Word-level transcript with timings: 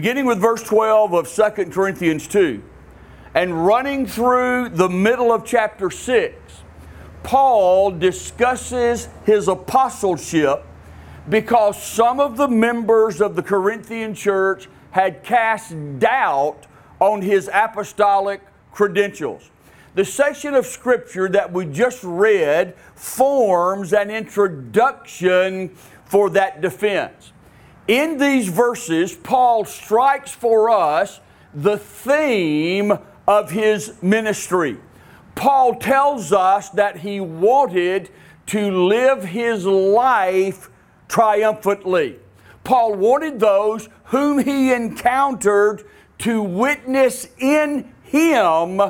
beginning 0.00 0.24
with 0.24 0.38
verse 0.38 0.62
12 0.62 1.12
of 1.12 1.30
2 1.30 1.66
Corinthians 1.66 2.26
2 2.26 2.62
and 3.34 3.66
running 3.66 4.06
through 4.06 4.70
the 4.70 4.88
middle 4.88 5.30
of 5.30 5.44
chapter 5.44 5.90
6, 5.90 6.34
Paul 7.22 7.90
discusses 7.90 9.10
his 9.26 9.46
apostleship 9.46 10.64
because 11.28 11.80
some 11.82 12.18
of 12.18 12.38
the 12.38 12.48
members 12.48 13.20
of 13.20 13.36
the 13.36 13.42
Corinthian 13.42 14.14
church 14.14 14.70
had 14.92 15.22
cast 15.22 15.74
doubt 15.98 16.66
on 16.98 17.20
his 17.20 17.50
apostolic 17.52 18.40
credentials. 18.72 19.50
The 19.96 20.06
section 20.06 20.54
of 20.54 20.64
scripture 20.64 21.28
that 21.28 21.52
we 21.52 21.66
just 21.66 22.02
read 22.02 22.74
forms 22.94 23.92
an 23.92 24.10
introduction 24.10 25.68
for 26.06 26.30
that 26.30 26.62
defense. 26.62 27.32
In 27.90 28.18
these 28.18 28.46
verses, 28.46 29.16
Paul 29.16 29.64
strikes 29.64 30.30
for 30.30 30.70
us 30.70 31.18
the 31.52 31.76
theme 31.76 32.96
of 33.26 33.50
his 33.50 34.00
ministry. 34.00 34.78
Paul 35.34 35.74
tells 35.74 36.32
us 36.32 36.68
that 36.70 36.98
he 36.98 37.18
wanted 37.18 38.08
to 38.46 38.70
live 38.70 39.24
his 39.24 39.66
life 39.66 40.70
triumphantly. 41.08 42.20
Paul 42.62 42.94
wanted 42.94 43.40
those 43.40 43.88
whom 44.04 44.38
he 44.38 44.72
encountered 44.72 45.82
to 46.18 46.42
witness 46.42 47.26
in 47.40 47.92
him 48.04 48.80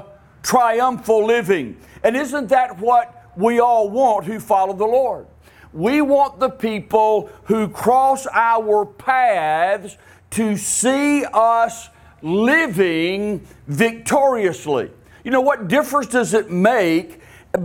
triumphal 0.42 1.24
living. 1.24 1.78
And 2.04 2.18
isn't 2.18 2.48
that 2.48 2.78
what 2.78 3.32
we 3.34 3.60
all 3.60 3.88
want 3.88 4.26
who 4.26 4.38
follow 4.38 4.74
the 4.74 4.84
Lord? 4.84 5.26
We 5.72 6.00
want 6.00 6.40
the 6.40 6.50
people 6.50 7.30
who 7.44 7.68
cross 7.68 8.26
our 8.32 8.84
paths 8.84 9.96
to 10.30 10.56
see 10.56 11.24
us 11.24 11.88
living 12.22 13.46
victoriously. 13.66 14.90
You 15.24 15.30
know, 15.30 15.40
what 15.40 15.68
difference 15.68 16.08
does 16.08 16.34
it 16.34 16.50
make 16.50 17.20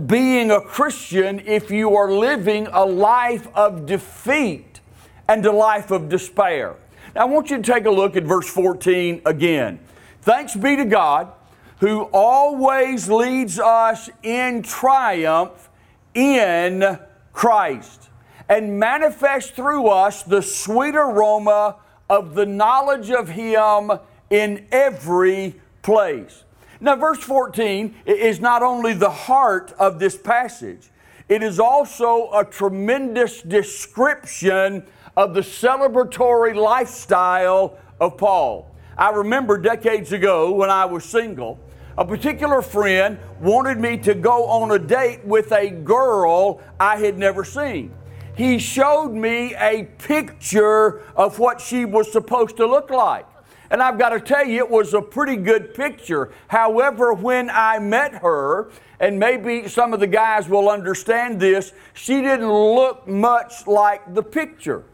being 0.06 0.50
a 0.50 0.60
Christian 0.60 1.40
if 1.40 1.70
you 1.70 1.96
are 1.96 2.10
living 2.10 2.68
a 2.72 2.84
life 2.84 3.48
of 3.54 3.86
defeat 3.86 4.80
and 5.28 5.44
a 5.44 5.52
life 5.52 5.90
of 5.90 6.08
despair? 6.08 6.76
Now, 7.14 7.22
I 7.22 7.24
want 7.24 7.50
you 7.50 7.56
to 7.56 7.62
take 7.62 7.86
a 7.86 7.90
look 7.90 8.16
at 8.16 8.24
verse 8.24 8.48
14 8.48 9.22
again. 9.24 9.80
Thanks 10.22 10.54
be 10.54 10.76
to 10.76 10.84
God 10.84 11.32
who 11.78 12.02
always 12.12 13.08
leads 13.08 13.58
us 13.58 14.08
in 14.22 14.62
triumph 14.62 15.68
in 16.14 16.98
Christ 17.36 18.08
and 18.48 18.80
manifest 18.80 19.54
through 19.54 19.88
us 19.88 20.22
the 20.22 20.40
sweet 20.40 20.96
aroma 20.96 21.76
of 22.08 22.34
the 22.34 22.46
knowledge 22.46 23.10
of 23.10 23.28
Him 23.28 23.92
in 24.30 24.66
every 24.72 25.60
place. 25.82 26.44
Now, 26.80 26.96
verse 26.96 27.18
14 27.18 27.94
is 28.06 28.40
not 28.40 28.62
only 28.62 28.94
the 28.94 29.10
heart 29.10 29.74
of 29.78 29.98
this 29.98 30.16
passage, 30.16 30.88
it 31.28 31.42
is 31.42 31.60
also 31.60 32.30
a 32.32 32.42
tremendous 32.42 33.42
description 33.42 34.86
of 35.14 35.34
the 35.34 35.42
celebratory 35.42 36.54
lifestyle 36.54 37.76
of 38.00 38.16
Paul. 38.16 38.74
I 38.96 39.10
remember 39.10 39.58
decades 39.58 40.10
ago 40.12 40.52
when 40.52 40.70
I 40.70 40.86
was 40.86 41.04
single, 41.04 41.60
a 41.98 42.04
particular 42.04 42.60
friend 42.62 43.18
wanted 43.40 43.78
me 43.78 43.96
to 43.98 44.14
go 44.14 44.46
on 44.46 44.70
a 44.70 44.78
date 44.78 45.24
with 45.24 45.52
a 45.52 45.70
girl 45.70 46.60
I 46.78 46.96
had 46.96 47.18
never 47.18 47.44
seen. 47.44 47.92
He 48.36 48.58
showed 48.58 49.12
me 49.12 49.54
a 49.54 49.84
picture 49.98 51.00
of 51.16 51.38
what 51.38 51.60
she 51.60 51.86
was 51.86 52.12
supposed 52.12 52.58
to 52.58 52.66
look 52.66 52.90
like. 52.90 53.26
And 53.70 53.82
I've 53.82 53.98
got 53.98 54.10
to 54.10 54.20
tell 54.20 54.46
you, 54.46 54.58
it 54.58 54.70
was 54.70 54.94
a 54.94 55.00
pretty 55.00 55.36
good 55.36 55.74
picture. 55.74 56.32
However, 56.48 57.14
when 57.14 57.50
I 57.50 57.78
met 57.78 58.14
her, 58.16 58.70
and 59.00 59.18
maybe 59.18 59.66
some 59.68 59.92
of 59.92 60.00
the 60.00 60.06
guys 60.06 60.48
will 60.48 60.68
understand 60.68 61.40
this, 61.40 61.72
she 61.94 62.20
didn't 62.20 62.50
look 62.50 63.08
much 63.08 63.66
like 63.66 64.14
the 64.14 64.22
picture. 64.22 64.84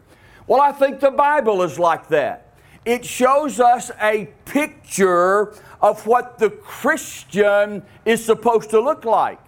Well, 0.47 0.61
I 0.61 0.71
think 0.71 0.99
the 0.99 1.11
Bible 1.11 1.61
is 1.61 1.77
like 1.77 2.07
that. 2.09 2.55
It 2.85 3.05
shows 3.05 3.59
us 3.59 3.91
a 4.01 4.25
picture 4.45 5.53
of 5.83 6.07
what 6.07 6.39
the 6.39 6.49
Christian 6.49 7.83
is 8.05 8.23
supposed 8.23 8.69
to 8.71 8.79
look 8.79 9.03
like. 9.03 9.39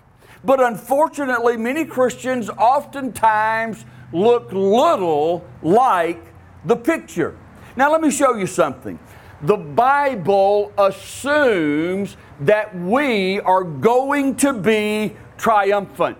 But 0.44 0.62
unfortunately, 0.62 1.58
many 1.58 1.86
Christians 1.86 2.50
oftentimes 2.50 3.86
look 4.12 4.52
little 4.52 5.48
like 5.64 6.22
the 6.66 6.76
picture. 6.76 7.36
Now, 7.78 7.92
let 7.92 8.02
me 8.02 8.12
show 8.12 8.36
you 8.36 8.46
something 8.46 9.00
the 9.42 9.58
Bible 9.58 10.72
assumes 10.78 12.18
that 12.42 12.76
we 12.76 13.40
are 13.42 13.64
going 13.64 14.36
to 14.38 14.54
be 14.54 15.16
triumphant. 15.38 16.18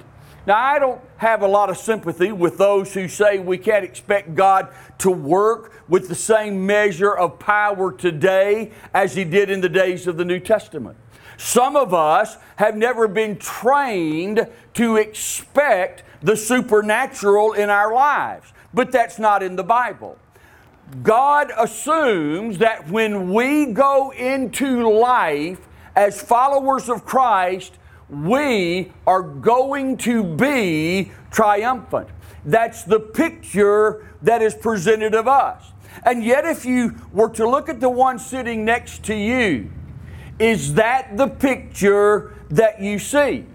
Now, 0.48 0.58
I 0.58 0.78
don't 0.78 1.02
have 1.18 1.42
a 1.42 1.48
lot 1.48 1.72
of 1.72 1.78
sympathy 1.78 2.32
with 2.32 2.58
those 2.58 2.94
who 2.94 3.08
say 3.08 3.40
we 3.40 3.58
can't 3.58 3.84
expect 3.84 4.36
God 4.36 4.68
to 5.00 5.10
work 5.10 5.74
with 5.88 6.08
the 6.08 6.16
same 6.16 6.66
measure 6.66 7.16
of 7.16 7.40
power 7.40 7.92
today 7.92 8.72
as 8.94 9.16
He 9.16 9.24
did 9.24 9.50
in 9.50 9.62
the 9.62 9.70
days 9.70 10.06
of 10.06 10.18
the 10.18 10.26
New 10.26 10.40
Testament. 10.40 10.98
Some 11.38 11.76
of 11.76 11.94
us 11.94 12.38
have 12.58 12.78
never 12.78 13.08
been 13.08 13.38
trained 13.38 14.48
to 14.76 14.98
expect 14.98 16.04
the 16.22 16.38
supernatural 16.38 17.54
in 17.54 17.70
our 17.70 17.94
lives, 17.94 18.54
but 18.74 18.92
that's 18.92 19.18
not 19.18 19.42
in 19.42 19.56
the 19.56 19.64
Bible. 19.64 20.18
God 21.02 21.52
assumes 21.58 22.60
that 22.60 22.90
when 22.90 23.34
we 23.34 23.66
go 23.68 24.12
into 24.12 24.88
life 24.90 25.60
as 25.96 26.22
followers 26.22 26.90
of 26.90 27.04
Christ, 27.04 27.74
we 28.10 28.92
are 29.08 29.22
going 29.22 29.98
to 29.98 30.24
be 30.24 31.12
triumphant. 31.32 32.10
That's 32.46 32.84
the 32.84 33.00
picture 33.00 34.08
that 34.22 34.42
is 34.42 34.54
presented 34.54 35.16
of 35.16 35.28
us. 35.28 35.72
And 36.04 36.24
yet, 36.24 36.46
if 36.46 36.66
you 36.66 36.96
were 37.12 37.30
to 37.30 37.50
look 37.50 37.70
at 37.70 37.80
the 37.80 37.90
one 37.90 38.20
sitting 38.20 38.66
next 38.66 39.04
to 39.06 39.16
you, 39.16 39.72
is 40.38 40.74
that 40.76 41.18
the 41.18 41.28
picture 41.28 42.36
that 42.50 42.82
you 42.82 43.00
see? 43.00 43.46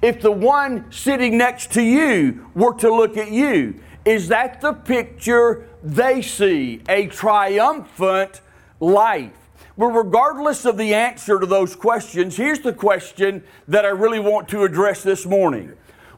If 0.00 0.22
the 0.22 0.30
one 0.30 0.90
sitting 0.92 1.36
next 1.36 1.72
to 1.72 1.82
you 1.82 2.46
were 2.54 2.74
to 2.74 2.94
look 2.94 3.16
at 3.16 3.32
you, 3.32 3.80
is 4.04 4.28
that 4.28 4.60
the 4.60 4.72
picture 4.72 5.68
they 5.82 6.22
see? 6.22 6.82
A 6.88 7.08
triumphant 7.08 8.40
life. 8.80 9.47
But 9.78 9.86
regardless 9.86 10.64
of 10.64 10.76
the 10.76 10.92
answer 10.92 11.38
to 11.38 11.46
those 11.46 11.76
questions, 11.76 12.36
here's 12.36 12.58
the 12.58 12.72
question 12.72 13.44
that 13.68 13.84
I 13.84 13.90
really 13.90 14.18
want 14.18 14.48
to 14.48 14.64
address 14.64 15.04
this 15.04 15.24
morning. 15.24 15.72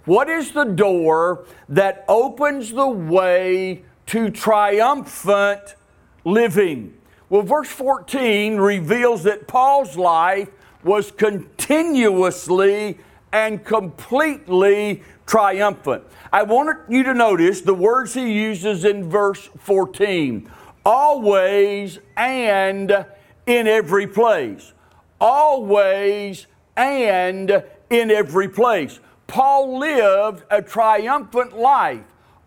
What 0.07 0.31
is 0.31 0.53
the 0.53 0.65
door 0.65 1.45
that 1.69 2.07
opens 2.09 2.73
the 2.73 2.89
way 2.89 3.85
to 4.07 4.31
triumphant 4.31 5.77
living? 6.25 6.95
Well, 7.29 7.43
verse 7.43 7.69
14 7.69 8.57
reveals 8.57 9.25
that 9.25 9.47
Paul's 9.47 9.95
life 9.95 10.49
was 10.83 11.11
continuously 11.11 12.99
and 13.31 13.63
completely 13.63 15.03
triumphant. 15.27 16.03
I 16.33 16.45
want 16.45 16.79
you 16.89 17.03
to 17.03 17.13
notice 17.13 17.61
the 17.61 17.75
words 17.75 18.15
he 18.15 18.33
uses 18.33 18.87
in 18.87 19.11
verse 19.11 19.51
14 19.59 20.51
always 20.83 21.99
and 22.17 23.05
in 23.51 23.67
every 23.67 24.07
place. 24.07 24.73
Always 25.21 26.47
and 26.77 27.65
in 27.91 28.11
every 28.11 28.49
place. 28.49 29.01
Paul 29.27 29.79
lived 29.79 30.45
a 30.51 30.63
triumphant 30.63 31.57
life, 31.57 32.05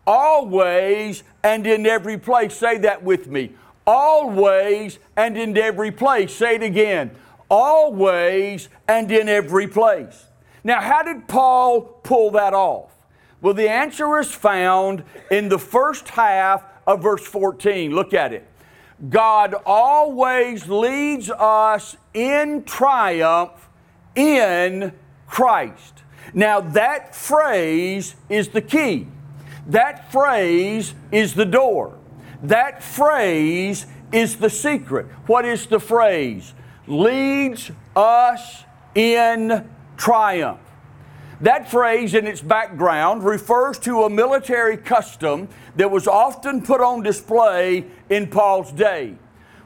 always 0.07 1.23
and 1.43 1.67
in 1.67 1.85
every 1.85 2.17
place. 2.17 2.55
Say 2.55 2.77
that 2.79 3.03
with 3.03 3.27
me. 3.27 3.51
Always 3.85 4.99
and 5.17 5.37
in 5.37 5.57
every 5.57 5.91
place. 5.91 6.33
Say 6.33 6.55
it 6.55 6.63
again. 6.63 7.11
Always 7.49 8.69
and 8.87 9.11
in 9.11 9.27
every 9.27 9.67
place. 9.67 10.25
Now, 10.63 10.79
how 10.79 11.03
did 11.03 11.27
Paul 11.27 11.81
pull 11.81 12.31
that 12.31 12.53
off? 12.53 12.91
Well, 13.41 13.53
the 13.53 13.69
answer 13.69 14.19
is 14.19 14.31
found 14.31 15.03
in 15.29 15.49
the 15.49 15.59
first 15.59 16.07
half 16.07 16.63
of 16.87 17.03
verse 17.03 17.25
14. 17.25 17.91
Look 17.91 18.13
at 18.13 18.31
it. 18.31 18.47
God 19.09 19.55
always 19.65 20.67
leads 20.67 21.29
us 21.29 21.97
in 22.13 22.63
triumph 22.63 23.69
in 24.15 24.93
Christ. 25.27 26.03
Now, 26.33 26.61
that 26.61 27.15
phrase 27.15 28.15
is 28.29 28.49
the 28.49 28.61
key. 28.61 29.07
That 29.67 30.11
phrase 30.11 30.93
is 31.11 31.33
the 31.33 31.45
door. 31.45 31.97
That 32.41 32.83
phrase 32.83 33.85
is 34.11 34.37
the 34.37 34.49
secret. 34.49 35.07
What 35.25 35.45
is 35.45 35.67
the 35.67 35.79
phrase? 35.79 36.53
Leads 36.87 37.71
us 37.95 38.63
in 38.95 39.69
triumph. 39.97 40.59
That 41.41 41.69
phrase, 41.69 42.13
in 42.13 42.25
its 42.25 42.41
background, 42.41 43.23
refers 43.23 43.77
to 43.79 44.03
a 44.03 44.09
military 44.09 44.77
custom 44.77 45.49
that 45.75 45.89
was 45.89 46.07
often 46.07 46.61
put 46.61 46.81
on 46.81 47.03
display 47.03 47.85
in 48.09 48.27
Paul's 48.27 48.71
day. 48.71 49.15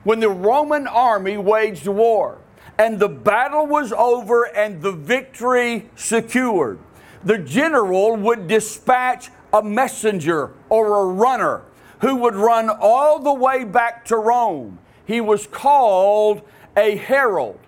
when 0.03 0.21
the 0.21 0.29
Roman 0.29 0.87
army 0.87 1.37
waged 1.37 1.85
war 1.85 2.37
and 2.77 2.97
the 2.97 3.09
battle 3.09 3.67
was 3.67 3.91
over 3.91 4.45
and 4.45 4.81
the 4.81 4.93
victory 4.93 5.89
secured, 5.97 6.79
the 7.25 7.37
general 7.37 8.15
would 8.15 8.47
dispatch 8.47 9.29
a 9.51 9.61
messenger 9.61 10.51
or 10.69 11.01
a 11.01 11.05
runner 11.13 11.63
who 11.99 12.15
would 12.15 12.35
run 12.35 12.69
all 12.69 13.19
the 13.19 13.33
way 13.33 13.65
back 13.65 14.05
to 14.05 14.15
Rome. 14.15 14.79
He 15.05 15.19
was 15.19 15.45
called 15.45 16.41
a 16.77 16.95
herald. 16.95 17.59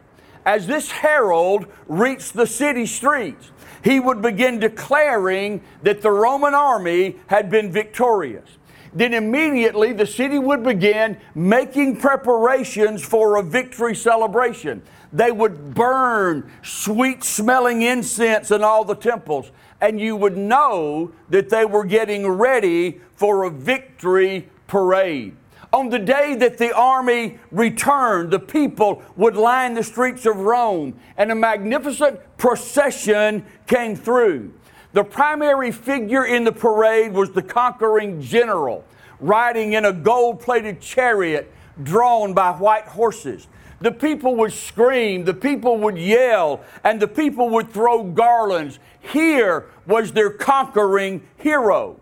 As 0.45 0.67
this 0.67 0.89
herald 0.89 1.67
reached 1.87 2.33
the 2.33 2.47
city 2.47 2.85
streets, 2.85 3.51
he 3.83 3.99
would 3.99 4.21
begin 4.21 4.59
declaring 4.59 5.61
that 5.83 6.01
the 6.01 6.11
Roman 6.11 6.53
army 6.53 7.17
had 7.27 7.49
been 7.49 7.71
victorious. 7.71 8.57
Then 8.93 9.13
immediately 9.13 9.93
the 9.93 10.05
city 10.05 10.39
would 10.39 10.63
begin 10.63 11.17
making 11.35 11.97
preparations 11.97 13.03
for 13.03 13.37
a 13.37 13.43
victory 13.43 13.95
celebration. 13.95 14.81
They 15.13 15.31
would 15.31 15.73
burn 15.73 16.51
sweet 16.63 17.23
smelling 17.23 17.81
incense 17.81 18.51
in 18.51 18.63
all 18.63 18.83
the 18.83 18.95
temples, 18.95 19.51
and 19.81 19.99
you 19.99 20.15
would 20.15 20.37
know 20.37 21.11
that 21.29 21.49
they 21.49 21.65
were 21.65 21.83
getting 21.83 22.27
ready 22.27 22.99
for 23.15 23.43
a 23.43 23.49
victory 23.49 24.49
parade. 24.67 25.35
On 25.71 25.89
the 25.89 25.99
day 25.99 26.35
that 26.35 26.57
the 26.57 26.75
army 26.75 27.37
returned, 27.51 28.31
the 28.31 28.39
people 28.39 29.03
would 29.15 29.35
line 29.35 29.75
the 29.75 29.83
streets 29.83 30.25
of 30.25 30.37
Rome, 30.37 30.99
and 31.15 31.31
a 31.31 31.35
magnificent 31.35 32.19
procession 32.37 33.45
came 33.67 33.95
through. 33.95 34.51
The 34.93 35.03
primary 35.03 35.71
figure 35.71 36.25
in 36.25 36.43
the 36.43 36.51
parade 36.51 37.13
was 37.13 37.31
the 37.31 37.43
conquering 37.43 38.19
general, 38.19 38.83
riding 39.19 39.73
in 39.73 39.85
a 39.85 39.93
gold 39.93 40.39
plated 40.39 40.81
chariot 40.81 41.53
drawn 41.83 42.33
by 42.33 42.51
white 42.51 42.85
horses. 42.85 43.47
The 43.79 43.91
people 43.91 44.35
would 44.37 44.51
scream, 44.51 45.23
the 45.23 45.35
people 45.35 45.77
would 45.77 45.99
yell, 45.99 46.61
and 46.83 46.99
the 46.99 47.07
people 47.07 47.49
would 47.49 47.71
throw 47.71 48.03
garlands. 48.03 48.79
Here 48.99 49.67
was 49.85 50.11
their 50.11 50.31
conquering 50.31 51.27
hero. 51.37 51.99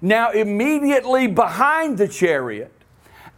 Now, 0.00 0.30
immediately 0.30 1.26
behind 1.26 1.98
the 1.98 2.06
chariot 2.06 2.72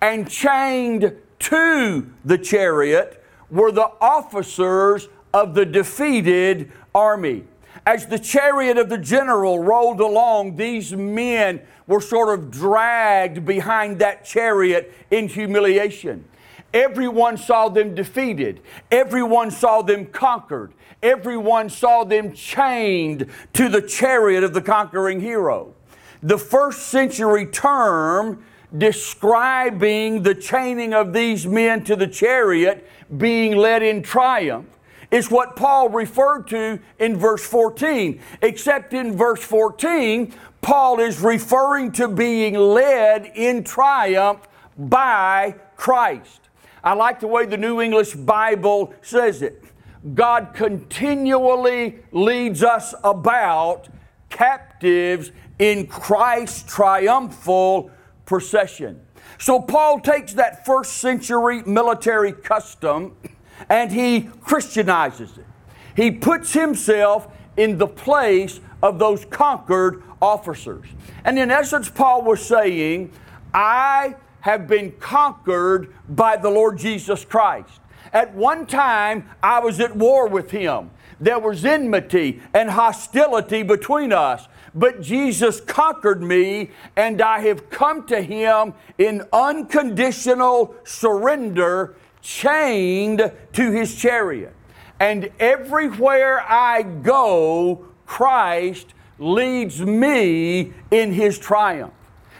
and 0.01 0.29
chained 0.29 1.17
to 1.39 2.11
the 2.25 2.39
chariot 2.39 3.23
were 3.51 3.73
the 3.73 3.91
officers 4.01 5.09
of 5.33 5.55
the 5.55 5.67
defeated 5.67 6.71
army. 6.95 7.45
As 7.87 8.07
the 8.07 8.19
chariot 8.19 8.79
of 8.79 8.89
the 8.89 8.99
general 8.99 9.59
rolled 9.59 10.01
along, 10.01 10.57
these 10.57 10.93
men 10.93 11.61
were 11.87 12.01
sort 12.01 12.39
of 12.39 12.51
dragged 12.51 13.45
behind 13.45 13.99
that 14.01 14.25
chariot 14.25 14.93
in 15.11 15.29
humiliation. 15.29 16.25
Everyone 16.73 17.37
saw 17.37 17.69
them 17.69 17.95
defeated. 17.95 18.61
Everyone 18.93 19.51
saw 19.51 19.83
them 19.83 20.07
conquered. 20.07 20.73
Everyone 21.03 21.69
saw 21.69 22.05
them 22.05 22.33
chained 22.33 23.27
to 23.55 23.69
the 23.69 23.83
chariot 23.83 24.45
of 24.45 24.53
the 24.53 24.63
conquering 24.63 25.21
hero. 25.21 25.75
The 26.23 26.39
first 26.39 26.89
century 26.89 27.47
term 27.47 28.45
describing 28.77 30.23
the 30.23 30.35
chaining 30.35 30.95
of 30.95 31.13
these 31.13 31.47
men 31.47 31.85
to 31.85 31.97
the 31.97 32.07
chariot 32.07 32.87
being 33.17 33.57
led 33.57 33.83
in 33.83 34.03
triumph 34.03 34.67
is 35.11 35.31
what 35.31 35.57
Paul 35.57 35.89
referred 35.89 36.47
to 36.49 36.79
in 36.99 37.17
verse 37.17 37.45
14. 37.45 38.21
Except 38.43 38.95
in 38.95 39.17
verse 39.17 39.43
14, 39.43 40.33
Paul 40.61 41.01
is 41.01 41.21
referring 41.21 41.93
to 41.93 42.07
being 42.07 42.55
led 42.55 43.33
in 43.35 43.65
triumph 43.65 44.47
by 44.79 45.57
Christ. 45.77 46.41
I 46.83 46.95
like 46.95 47.21
the 47.21 47.27
way 47.27 47.47
the 47.47 47.57
New 47.57 47.81
English 47.81 48.15
Bible 48.15 48.95
says 49.03 49.43
it. 49.43 49.65
God 50.15 50.53
continually 50.55 51.99
leads 52.13 52.63
us 52.63 52.95
about 53.05 53.89
captives 54.31 55.31
in 55.59 55.87
Christ's 55.87 56.63
triumphal 56.63 57.91
procession. 58.31 59.01
So 59.41 59.59
Paul 59.61 59.99
takes 59.99 60.35
that 60.35 60.65
first 60.65 60.99
century 60.99 61.65
military 61.65 62.31
custom 62.31 63.17
and 63.69 63.91
he 63.91 64.31
Christianizes 64.43 65.37
it. 65.37 65.47
He 65.97 66.13
puts 66.13 66.53
himself 66.53 67.27
in 67.57 67.77
the 67.77 67.89
place 67.89 68.61
of 68.85 69.01
those 69.01 69.25
conquered 69.25 70.05
officers. 70.23 70.87
And 71.25 71.41
in 71.41 71.51
essence, 71.51 71.91
Paul 71.91 72.23
was 72.23 72.41
saying, 72.41 73.11
I 73.53 74.15
have 74.43 74.69
been 74.69 74.93
conquered 74.93 75.93
by 76.09 76.37
the 76.37 76.51
Lord 76.51 76.79
Jesus 76.79 77.25
Christ. 77.25 77.81
At 78.13 78.33
one 78.33 78.65
time, 78.65 79.29
I 79.43 79.59
was 79.59 79.81
at 79.81 79.97
war 79.97 80.29
with 80.29 80.53
him. 80.53 80.93
There 81.19 81.41
was 81.41 81.65
enmity 81.65 82.41
and 82.55 82.71
hostility 82.71 83.65
between 83.65 84.13
us. 84.13 84.47
But 84.75 85.01
Jesus 85.01 85.61
conquered 85.61 86.23
me, 86.23 86.71
and 86.97 87.21
I 87.21 87.41
have 87.41 87.71
come 87.71 88.07
to 88.07 88.23
him 88.23 88.75
in 88.99 89.23
unconditional 89.33 90.75
surrender, 90.85 91.97
chained 92.23 93.33
to 93.53 93.73
his 93.73 93.97
chariot. 93.97 94.55
And 95.01 95.31
everywhere 95.41 96.41
I 96.41 96.83
go, 96.83 97.87
Christ 98.07 98.95
leads 99.19 99.81
me 99.81 100.73
in 100.91 101.13
his 101.13 101.39
triumph. 101.39 101.95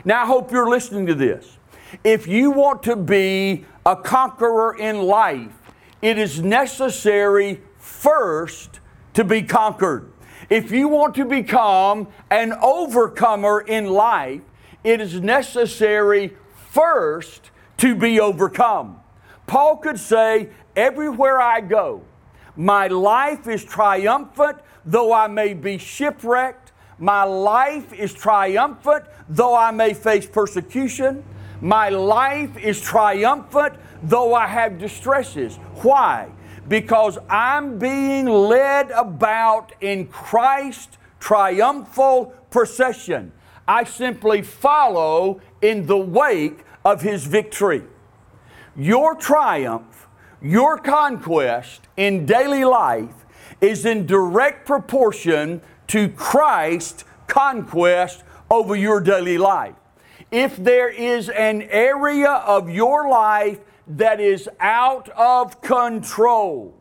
Now, 0.05 0.23
I 0.23 0.27
hope 0.27 0.53
you're 0.53 0.69
listening 0.69 1.07
to 1.07 1.15
this. 1.15 1.59
If 2.05 2.27
you 2.27 2.51
want 2.51 2.83
to 2.85 2.97
be 2.97 3.65
a 3.85 3.97
conqueror 3.97 4.77
in 4.77 5.03
life, 5.03 5.57
it 6.01 6.19
is 6.19 6.41
necessary 6.41 7.61
first 7.77 8.81
to 9.15 9.25
be 9.25 9.43
conquered. 9.43 10.11
If 10.51 10.73
you 10.73 10.89
want 10.89 11.15
to 11.15 11.25
become 11.25 12.09
an 12.29 12.53
overcomer 12.61 13.61
in 13.61 13.87
life, 13.87 14.43
it 14.83 15.01
is 15.01 15.21
necessary 15.21 16.37
first 16.73 17.53
to 17.77 17.95
be 17.95 18.19
overcome. 18.19 19.01
Paul 19.47 19.77
could 19.77 19.99
say, 19.99 20.49
Everywhere 20.75 21.41
I 21.41 21.61
go, 21.61 22.03
my 22.57 22.89
life 22.89 23.47
is 23.47 23.65
triumphant, 23.65 24.59
though 24.85 25.13
I 25.13 25.29
may 25.29 25.55
be 25.55 25.79
shipwrecked. 25.79 26.73
My 26.99 27.23
life 27.23 27.93
is 27.93 28.13
triumphant, 28.13 29.05
though 29.29 29.57
I 29.57 29.71
may 29.71 29.95
face 29.95 30.27
persecution. 30.27 31.23
My 31.61 31.91
life 31.91 32.57
is 32.59 32.81
triumphant, 32.81 33.75
though 34.03 34.35
I 34.35 34.47
have 34.49 34.79
distresses. 34.79 35.57
Why? 35.83 36.29
Because 36.71 37.19
I'm 37.29 37.81
being 37.81 38.27
led 38.27 38.93
about 38.93 39.73
in 39.81 40.07
Christ's 40.07 40.99
triumphal 41.19 42.27
procession. 42.49 43.33
I 43.67 43.83
simply 43.83 44.43
follow 44.43 45.41
in 45.61 45.87
the 45.87 45.99
wake 45.99 46.65
of 46.85 47.03
his 47.03 47.27
victory. 47.27 47.83
Your 48.77 49.17
triumph, 49.17 50.07
your 50.41 50.79
conquest 50.79 51.89
in 51.97 52.25
daily 52.25 52.65
life 52.65 53.27
is 53.61 53.85
in 53.85 54.07
direct 54.07 54.65
proportion 54.65 55.61
to 55.89 56.09
Christ's 56.11 57.05
conquest 57.27 58.23
over 58.49 58.77
your 58.77 59.01
daily 59.01 59.39
life. 59.39 59.75
If 60.31 60.57
there 60.57 60.89
is 60.89 61.31
an 61.31 61.63
area 61.63 62.31
of 62.31 62.71
your 62.71 63.09
life 63.09 63.59
that 63.97 64.21
is 64.21 64.49
out 64.61 65.09
of 65.11 65.61
control. 65.61 66.75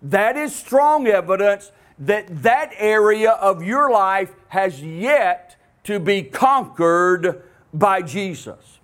That 0.00 0.36
is 0.36 0.54
strong 0.54 1.06
evidence 1.06 1.72
that 1.98 2.42
that 2.42 2.72
area 2.76 3.32
of 3.32 3.62
your 3.62 3.90
life 3.90 4.34
has 4.48 4.82
yet 4.82 5.56
to 5.84 5.98
be 5.98 6.22
conquered 6.22 7.42
by 7.74 8.02
Jesus. 8.02 8.78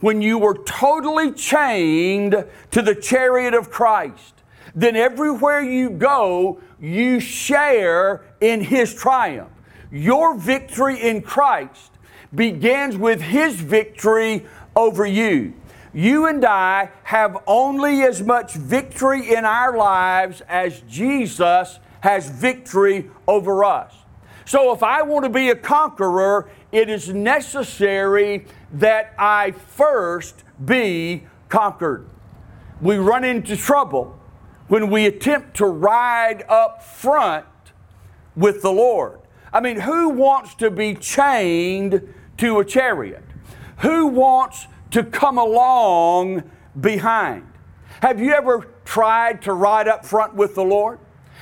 When 0.00 0.22
you 0.22 0.38
were 0.38 0.62
totally 0.64 1.32
chained 1.32 2.44
to 2.70 2.82
the 2.82 2.94
chariot 2.94 3.54
of 3.54 3.70
Christ, 3.70 4.34
then 4.74 4.96
everywhere 4.96 5.60
you 5.60 5.90
go, 5.90 6.60
you 6.80 7.20
share 7.20 8.22
in 8.40 8.62
His 8.62 8.94
triumph. 8.94 9.50
Your 9.90 10.34
victory 10.34 11.00
in 11.00 11.22
Christ 11.22 11.92
begins 12.34 12.96
with 12.96 13.20
His 13.20 13.56
victory 13.56 14.46
over 14.76 15.04
you 15.04 15.54
you 15.92 16.26
and 16.26 16.44
I 16.44 16.90
have 17.04 17.36
only 17.46 18.02
as 18.02 18.22
much 18.22 18.54
victory 18.54 19.34
in 19.34 19.44
our 19.44 19.76
lives 19.76 20.42
as 20.48 20.80
Jesus 20.82 21.78
has 22.00 22.28
victory 22.28 23.10
over 23.26 23.64
us. 23.64 23.94
So 24.44 24.72
if 24.72 24.82
I 24.82 25.02
want 25.02 25.24
to 25.24 25.30
be 25.30 25.50
a 25.50 25.56
conqueror, 25.56 26.48
it 26.72 26.88
is 26.88 27.08
necessary 27.10 28.46
that 28.72 29.14
I 29.18 29.50
first 29.50 30.44
be 30.64 31.26
conquered. 31.48 32.08
We 32.80 32.96
run 32.96 33.24
into 33.24 33.56
trouble 33.56 34.18
when 34.68 34.90
we 34.90 35.06
attempt 35.06 35.56
to 35.58 35.66
ride 35.66 36.44
up 36.48 36.82
front 36.82 37.46
with 38.36 38.62
the 38.62 38.70
Lord. 38.70 39.20
I 39.52 39.60
mean, 39.60 39.80
who 39.80 40.10
wants 40.10 40.54
to 40.56 40.70
be 40.70 40.94
chained 40.94 42.14
to 42.36 42.58
a 42.58 42.64
chariot? 42.64 43.24
Who 43.78 44.06
wants 44.06 44.66
to 44.90 45.04
come 45.04 45.38
along 45.38 46.50
behind. 46.80 47.46
Have 48.00 48.20
you 48.20 48.32
ever 48.32 48.68
tried 48.84 49.42
to 49.42 49.52
ride 49.52 49.88
up 49.88 50.04
front 50.04 50.34
with 50.34 50.54
the 50.54 50.64
Lord? 50.64 50.98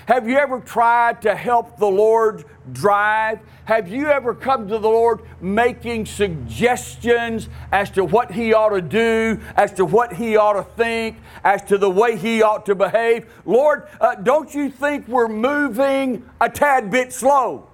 Have 0.06 0.28
you 0.28 0.36
ever 0.36 0.60
tried 0.60 1.22
to 1.22 1.34
help 1.34 1.78
the 1.78 1.86
Lord 1.86 2.44
drive? 2.72 3.40
Have 3.64 3.88
you 3.88 4.06
ever 4.06 4.34
come 4.34 4.68
to 4.68 4.78
the 4.78 4.88
Lord 4.88 5.22
making 5.40 6.06
suggestions 6.06 7.48
as 7.72 7.90
to 7.90 8.04
what 8.04 8.30
He 8.30 8.54
ought 8.54 8.68
to 8.68 8.80
do, 8.80 9.40
as 9.56 9.72
to 9.74 9.84
what 9.84 10.12
He 10.12 10.36
ought 10.36 10.52
to 10.52 10.62
think, 10.62 11.16
as 11.42 11.62
to 11.64 11.76
the 11.76 11.90
way 11.90 12.16
He 12.16 12.40
ought 12.40 12.66
to 12.66 12.76
behave? 12.76 13.26
Lord, 13.44 13.88
uh, 14.00 14.14
don't 14.14 14.54
you 14.54 14.70
think 14.70 15.08
we're 15.08 15.26
moving 15.26 16.28
a 16.40 16.48
tad 16.48 16.88
bit 16.88 17.12
slow? 17.12 17.68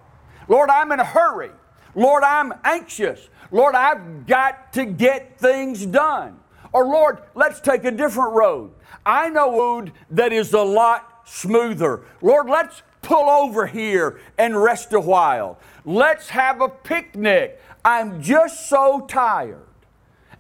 Lord, 0.48 0.70
I'm 0.70 0.90
in 0.90 1.00
a 1.00 1.04
hurry. 1.04 1.50
Lord, 1.94 2.22
I'm 2.22 2.54
anxious. 2.64 3.28
Lord, 3.52 3.74
I've 3.74 4.26
got 4.26 4.72
to 4.72 4.86
get 4.86 5.38
things 5.38 5.86
done. 5.86 6.40
Or 6.72 6.86
Lord, 6.86 7.18
let's 7.34 7.60
take 7.60 7.84
a 7.84 7.90
different 7.90 8.32
road. 8.32 8.72
I 9.04 9.28
know 9.28 9.60
road 9.60 9.92
that 10.10 10.32
is 10.32 10.54
a 10.54 10.62
lot 10.62 11.20
smoother. 11.26 12.02
Lord, 12.22 12.48
let's 12.48 12.82
pull 13.02 13.28
over 13.28 13.66
here 13.66 14.20
and 14.38 14.60
rest 14.60 14.92
a 14.94 15.00
while. 15.00 15.58
Let's 15.84 16.30
have 16.30 16.60
a 16.62 16.68
picnic. 16.68 17.60
I'm 17.84 18.22
just 18.22 18.70
so 18.70 19.04
tired. 19.06 19.66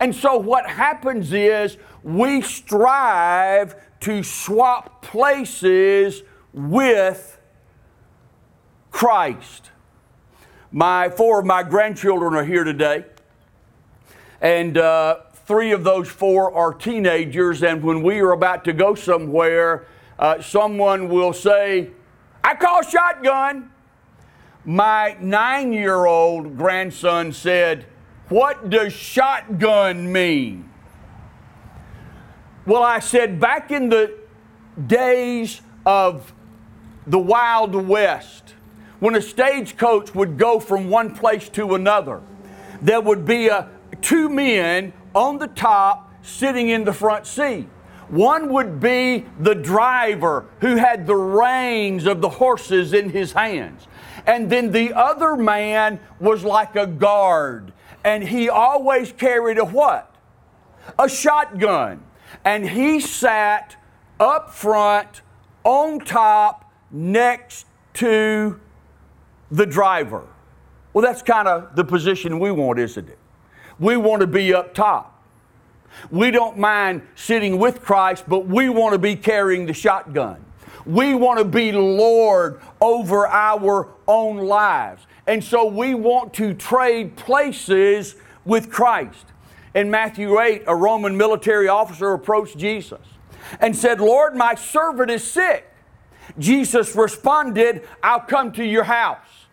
And 0.00 0.14
so 0.14 0.36
what 0.36 0.68
happens 0.68 1.32
is 1.32 1.76
we 2.02 2.40
strive 2.40 3.76
to 4.00 4.22
swap 4.22 5.02
places 5.02 6.22
with 6.52 7.38
Christ. 8.90 9.70
My 10.74 11.10
four 11.10 11.40
of 11.40 11.44
my 11.44 11.62
grandchildren 11.62 12.34
are 12.34 12.44
here 12.44 12.64
today, 12.64 13.04
and 14.40 14.78
uh, 14.78 15.18
three 15.44 15.72
of 15.72 15.84
those 15.84 16.08
four 16.08 16.50
are 16.54 16.72
teenagers. 16.72 17.62
And 17.62 17.82
when 17.82 18.02
we 18.02 18.20
are 18.20 18.32
about 18.32 18.64
to 18.64 18.72
go 18.72 18.94
somewhere, 18.94 19.86
uh, 20.18 20.40
someone 20.40 21.10
will 21.10 21.34
say, 21.34 21.90
I 22.42 22.54
call 22.54 22.80
shotgun. 22.80 23.70
My 24.64 25.14
nine 25.20 25.74
year 25.74 26.06
old 26.06 26.56
grandson 26.56 27.32
said, 27.32 27.84
What 28.30 28.70
does 28.70 28.94
shotgun 28.94 30.10
mean? 30.10 30.70
Well, 32.64 32.82
I 32.82 33.00
said, 33.00 33.38
back 33.38 33.70
in 33.70 33.90
the 33.90 34.16
days 34.86 35.60
of 35.84 36.32
the 37.06 37.18
Wild 37.18 37.74
West, 37.74 38.54
when 39.02 39.16
a 39.16 39.20
stagecoach 39.20 40.14
would 40.14 40.38
go 40.38 40.60
from 40.60 40.88
one 40.88 41.12
place 41.12 41.48
to 41.48 41.74
another, 41.74 42.20
there 42.80 43.00
would 43.00 43.26
be 43.26 43.48
a, 43.48 43.68
two 44.00 44.28
men 44.28 44.92
on 45.12 45.38
the 45.38 45.48
top 45.48 46.14
sitting 46.22 46.68
in 46.68 46.84
the 46.84 46.92
front 46.92 47.26
seat. 47.26 47.66
One 48.10 48.52
would 48.52 48.78
be 48.78 49.26
the 49.40 49.56
driver 49.56 50.46
who 50.60 50.76
had 50.76 51.08
the 51.08 51.16
reins 51.16 52.06
of 52.06 52.20
the 52.20 52.28
horses 52.28 52.92
in 52.92 53.10
his 53.10 53.32
hands. 53.32 53.88
And 54.24 54.48
then 54.48 54.70
the 54.70 54.92
other 54.92 55.34
man 55.36 55.98
was 56.20 56.44
like 56.44 56.76
a 56.76 56.86
guard. 56.86 57.72
And 58.04 58.22
he 58.22 58.48
always 58.48 59.10
carried 59.10 59.58
a 59.58 59.64
what? 59.64 60.14
A 60.96 61.08
shotgun. 61.08 62.04
And 62.44 62.70
he 62.70 63.00
sat 63.00 63.74
up 64.20 64.54
front, 64.54 65.22
on 65.64 65.98
top, 65.98 66.72
next 66.92 67.66
to 67.94 68.60
the 69.52 69.66
driver. 69.66 70.26
Well, 70.92 71.04
that's 71.04 71.22
kind 71.22 71.46
of 71.46 71.76
the 71.76 71.84
position 71.84 72.40
we 72.40 72.50
want, 72.50 72.78
isn't 72.78 73.08
it? 73.08 73.18
We 73.78 73.96
want 73.96 74.20
to 74.20 74.26
be 74.26 74.52
up 74.52 74.74
top. 74.74 75.22
We 76.10 76.30
don't 76.30 76.58
mind 76.58 77.02
sitting 77.14 77.58
with 77.58 77.82
Christ, 77.82 78.24
but 78.26 78.46
we 78.46 78.70
want 78.70 78.94
to 78.94 78.98
be 78.98 79.14
carrying 79.14 79.66
the 79.66 79.74
shotgun. 79.74 80.44
We 80.86 81.14
want 81.14 81.38
to 81.38 81.44
be 81.44 81.70
Lord 81.70 82.60
over 82.80 83.26
our 83.26 83.88
own 84.08 84.38
lives. 84.38 85.06
And 85.26 85.44
so 85.44 85.66
we 85.66 85.94
want 85.94 86.34
to 86.34 86.54
trade 86.54 87.16
places 87.16 88.16
with 88.44 88.70
Christ. 88.70 89.26
In 89.74 89.90
Matthew 89.90 90.40
8, 90.40 90.64
a 90.66 90.74
Roman 90.74 91.16
military 91.16 91.68
officer 91.68 92.12
approached 92.12 92.58
Jesus 92.58 93.00
and 93.60 93.76
said, 93.76 94.00
Lord, 94.00 94.34
my 94.34 94.54
servant 94.54 95.10
is 95.10 95.22
sick. 95.22 95.71
Jesus 96.38 96.94
responded, 96.96 97.86
I'll 98.02 98.20
come 98.20 98.52
to 98.52 98.64
your 98.64 98.84
house. 98.84 99.46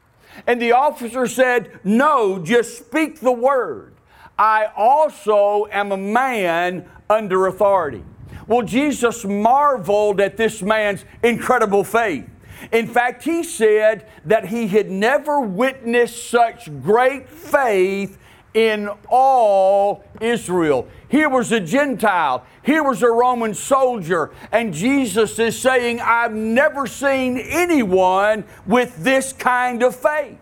And 0.47 0.61
the 0.61 0.71
officer 0.71 1.27
said, 1.27 1.79
No, 1.83 2.39
just 2.39 2.77
speak 2.77 3.19
the 3.19 3.31
word. 3.31 3.93
I 4.37 4.71
also 4.75 5.67
am 5.71 5.91
a 5.91 5.97
man 5.97 6.89
under 7.09 7.47
authority. 7.47 8.03
Well, 8.47 8.61
Jesus 8.61 9.25
marveled 9.25 10.21
at 10.21 10.37
this 10.37 10.61
man's 10.61 11.03
incredible 11.23 11.83
faith. 11.83 12.27
In 12.71 12.87
fact, 12.87 13.23
he 13.23 13.43
said 13.43 14.09
that 14.25 14.45
he 14.45 14.67
had 14.67 14.89
never 14.89 15.39
witnessed 15.39 16.29
such 16.29 16.69
great 16.81 17.29
faith 17.29 18.17
in 18.59 18.89
all 19.07 20.03
Israel. 20.19 20.85
Here 21.07 21.29
was 21.29 21.53
a 21.53 21.61
Gentile, 21.61 22.45
here 22.61 22.83
was 22.83 23.01
a 23.01 23.09
Roman 23.09 23.53
soldier, 23.53 24.31
and 24.51 24.73
Jesus 24.73 25.39
is 25.39 25.57
saying, 25.57 26.01
I've 26.01 26.33
never 26.33 26.85
seen 26.85 27.37
anyone 27.37 28.43
with 28.65 28.97
this 28.97 29.31
kind 29.31 29.81
of 29.81 29.95
faith. 29.95 30.37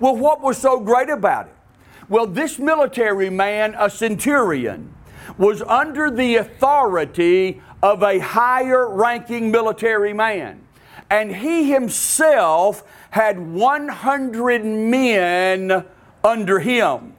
Well, 0.00 0.16
what 0.16 0.42
was 0.42 0.58
so 0.58 0.80
great 0.80 1.08
about 1.08 1.46
it? 1.46 1.54
Well, 2.10 2.26
this 2.26 2.58
military 2.58 3.30
man, 3.30 3.74
a 3.78 3.88
centurion, 3.88 4.94
was 5.38 5.62
under 5.62 6.10
the 6.10 6.36
authority 6.36 7.62
of 7.82 8.02
a 8.02 8.18
higher 8.18 8.86
ranking 8.86 9.50
military 9.50 10.12
man. 10.12 10.62
And 11.08 11.34
he 11.34 11.70
himself 11.70 12.84
had 13.10 13.38
100 13.38 14.64
men 14.64 15.84
under 16.22 16.58
him. 16.58 17.15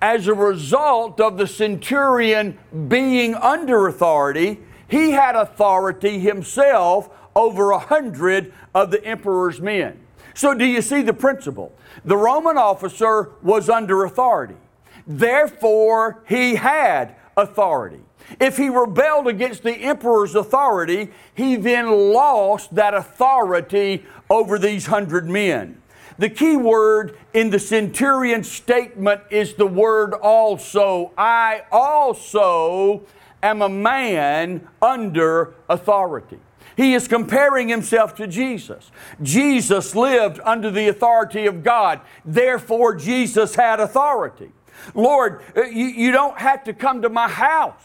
As 0.00 0.28
a 0.28 0.34
result 0.34 1.20
of 1.20 1.38
the 1.38 1.46
centurion 1.46 2.58
being 2.88 3.34
under 3.34 3.86
authority, 3.86 4.60
he 4.88 5.12
had 5.12 5.34
authority 5.34 6.18
himself 6.18 7.08
over 7.34 7.70
a 7.70 7.78
hundred 7.78 8.52
of 8.74 8.90
the 8.90 9.04
emperor's 9.04 9.60
men. 9.60 9.98
So, 10.34 10.54
do 10.54 10.64
you 10.64 10.82
see 10.82 11.02
the 11.02 11.14
principle? 11.14 11.74
The 12.04 12.16
Roman 12.16 12.58
officer 12.58 13.30
was 13.42 13.70
under 13.70 14.04
authority. 14.04 14.56
Therefore, 15.06 16.22
he 16.28 16.56
had 16.56 17.16
authority. 17.36 18.00
If 18.40 18.56
he 18.56 18.68
rebelled 18.68 19.28
against 19.28 19.62
the 19.62 19.74
emperor's 19.74 20.34
authority, 20.34 21.10
he 21.34 21.56
then 21.56 22.12
lost 22.12 22.74
that 22.74 22.92
authority 22.92 24.04
over 24.28 24.58
these 24.58 24.86
hundred 24.86 25.28
men. 25.28 25.80
The 26.18 26.30
key 26.30 26.56
word 26.56 27.18
in 27.34 27.50
the 27.50 27.58
centurion 27.58 28.42
statement 28.42 29.20
is 29.30 29.54
the 29.54 29.66
word 29.66 30.14
also. 30.14 31.12
I 31.16 31.64
also 31.70 33.02
am 33.42 33.62
a 33.62 33.68
man 33.68 34.66
under 34.80 35.54
authority. 35.68 36.38
He 36.76 36.94
is 36.94 37.08
comparing 37.08 37.68
himself 37.68 38.14
to 38.16 38.26
Jesus. 38.26 38.90
Jesus 39.22 39.94
lived 39.94 40.40
under 40.44 40.70
the 40.70 40.88
authority 40.88 41.46
of 41.46 41.62
God, 41.62 42.00
therefore, 42.24 42.94
Jesus 42.94 43.54
had 43.54 43.80
authority. 43.80 44.52
Lord, 44.94 45.42
uh, 45.56 45.62
you, 45.64 45.86
you 45.86 46.12
don't 46.12 46.38
have 46.38 46.64
to 46.64 46.74
come 46.74 47.02
to 47.02 47.08
my 47.08 47.28
house. 47.28 47.82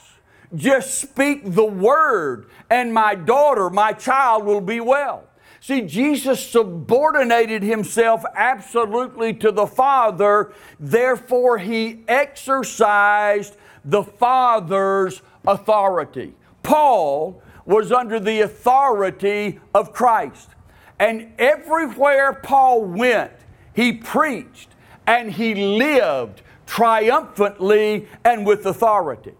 Just 0.53 0.99
speak 0.99 1.43
the 1.45 1.65
word, 1.65 2.49
and 2.69 2.93
my 2.93 3.15
daughter, 3.15 3.69
my 3.69 3.93
child 3.93 4.43
will 4.43 4.59
be 4.59 4.81
well. 4.81 5.23
See, 5.63 5.81
Jesus 5.81 6.43
subordinated 6.43 7.61
himself 7.61 8.23
absolutely 8.33 9.31
to 9.35 9.51
the 9.51 9.67
Father, 9.67 10.53
therefore, 10.79 11.59
he 11.59 12.03
exercised 12.07 13.55
the 13.85 14.01
Father's 14.01 15.21
authority. 15.45 16.33
Paul 16.63 17.43
was 17.65 17.91
under 17.91 18.19
the 18.19 18.41
authority 18.41 19.59
of 19.75 19.93
Christ. 19.93 20.49
And 20.97 21.31
everywhere 21.37 22.33
Paul 22.33 22.83
went, 22.85 23.31
he 23.73 23.93
preached 23.93 24.69
and 25.05 25.31
he 25.31 25.53
lived 25.53 26.41
triumphantly 26.65 28.07
and 28.23 28.47
with 28.47 28.65
authority. 28.65 29.33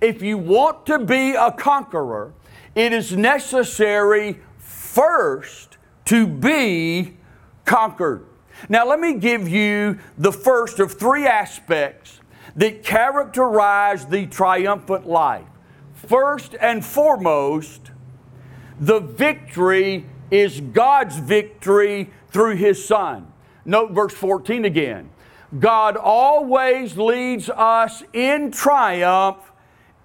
If 0.00 0.22
you 0.22 0.38
want 0.38 0.86
to 0.86 0.98
be 0.98 1.34
a 1.34 1.52
conqueror, 1.52 2.32
it 2.74 2.92
is 2.92 3.16
necessary 3.16 4.40
first 4.58 5.67
to 6.08 6.26
be 6.26 7.14
conquered. 7.66 8.24
Now, 8.70 8.86
let 8.86 8.98
me 8.98 9.14
give 9.14 9.46
you 9.46 9.98
the 10.16 10.32
first 10.32 10.80
of 10.80 10.92
three 10.92 11.26
aspects 11.26 12.20
that 12.56 12.82
characterize 12.82 14.06
the 14.06 14.26
triumphant 14.26 15.06
life. 15.06 15.46
First 15.92 16.54
and 16.60 16.82
foremost, 16.82 17.90
the 18.80 19.00
victory 19.00 20.06
is 20.30 20.60
God's 20.60 21.16
victory 21.18 22.10
through 22.28 22.56
His 22.56 22.82
Son. 22.82 23.30
Note 23.66 23.92
verse 23.92 24.14
14 24.14 24.64
again. 24.64 25.10
God 25.58 25.96
always 25.98 26.96
leads 26.96 27.50
us 27.50 28.02
in 28.14 28.50
triumph 28.50 29.52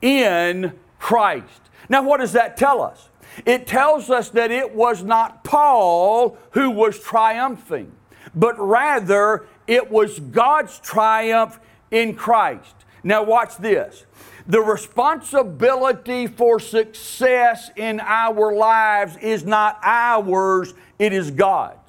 in 0.01 0.73
Christ. 0.99 1.61
Now, 1.87 2.03
what 2.03 2.19
does 2.19 2.33
that 2.33 2.57
tell 2.57 2.81
us? 2.81 3.09
It 3.45 3.67
tells 3.67 4.09
us 4.09 4.29
that 4.29 4.51
it 4.51 4.73
was 4.75 5.03
not 5.03 5.43
Paul 5.43 6.37
who 6.51 6.69
was 6.69 6.99
triumphing, 6.99 7.91
but 8.35 8.55
rather 8.59 9.45
it 9.67 9.89
was 9.89 10.19
God's 10.19 10.79
triumph 10.79 11.59
in 11.91 12.15
Christ. 12.15 12.75
Now, 13.03 13.23
watch 13.23 13.57
this. 13.57 14.05
The 14.47 14.61
responsibility 14.61 16.27
for 16.27 16.59
success 16.59 17.69
in 17.75 17.99
our 18.01 18.53
lives 18.53 19.17
is 19.17 19.45
not 19.45 19.79
ours, 19.81 20.73
it 20.99 21.13
is 21.13 21.31
God's. 21.31 21.79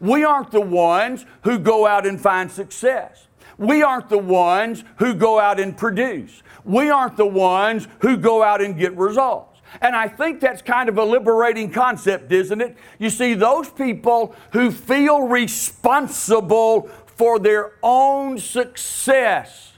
We 0.00 0.24
aren't 0.24 0.50
the 0.50 0.60
ones 0.60 1.24
who 1.42 1.58
go 1.58 1.86
out 1.86 2.06
and 2.06 2.20
find 2.20 2.50
success. 2.50 3.28
We 3.58 3.82
aren't 3.82 4.08
the 4.08 4.18
ones 4.18 4.84
who 4.96 5.14
go 5.14 5.38
out 5.38 5.60
and 5.60 5.76
produce. 5.76 6.42
We 6.64 6.90
aren't 6.90 7.16
the 7.16 7.26
ones 7.26 7.86
who 8.00 8.16
go 8.16 8.42
out 8.42 8.60
and 8.60 8.76
get 8.76 8.96
results. 8.96 9.51
And 9.80 9.96
I 9.96 10.08
think 10.08 10.40
that's 10.40 10.62
kind 10.62 10.88
of 10.88 10.98
a 10.98 11.04
liberating 11.04 11.70
concept, 11.70 12.30
isn't 12.32 12.60
it? 12.60 12.76
You 12.98 13.10
see, 13.10 13.34
those 13.34 13.70
people 13.70 14.34
who 14.52 14.70
feel 14.70 15.22
responsible 15.22 16.90
for 17.06 17.38
their 17.38 17.72
own 17.82 18.38
success 18.38 19.72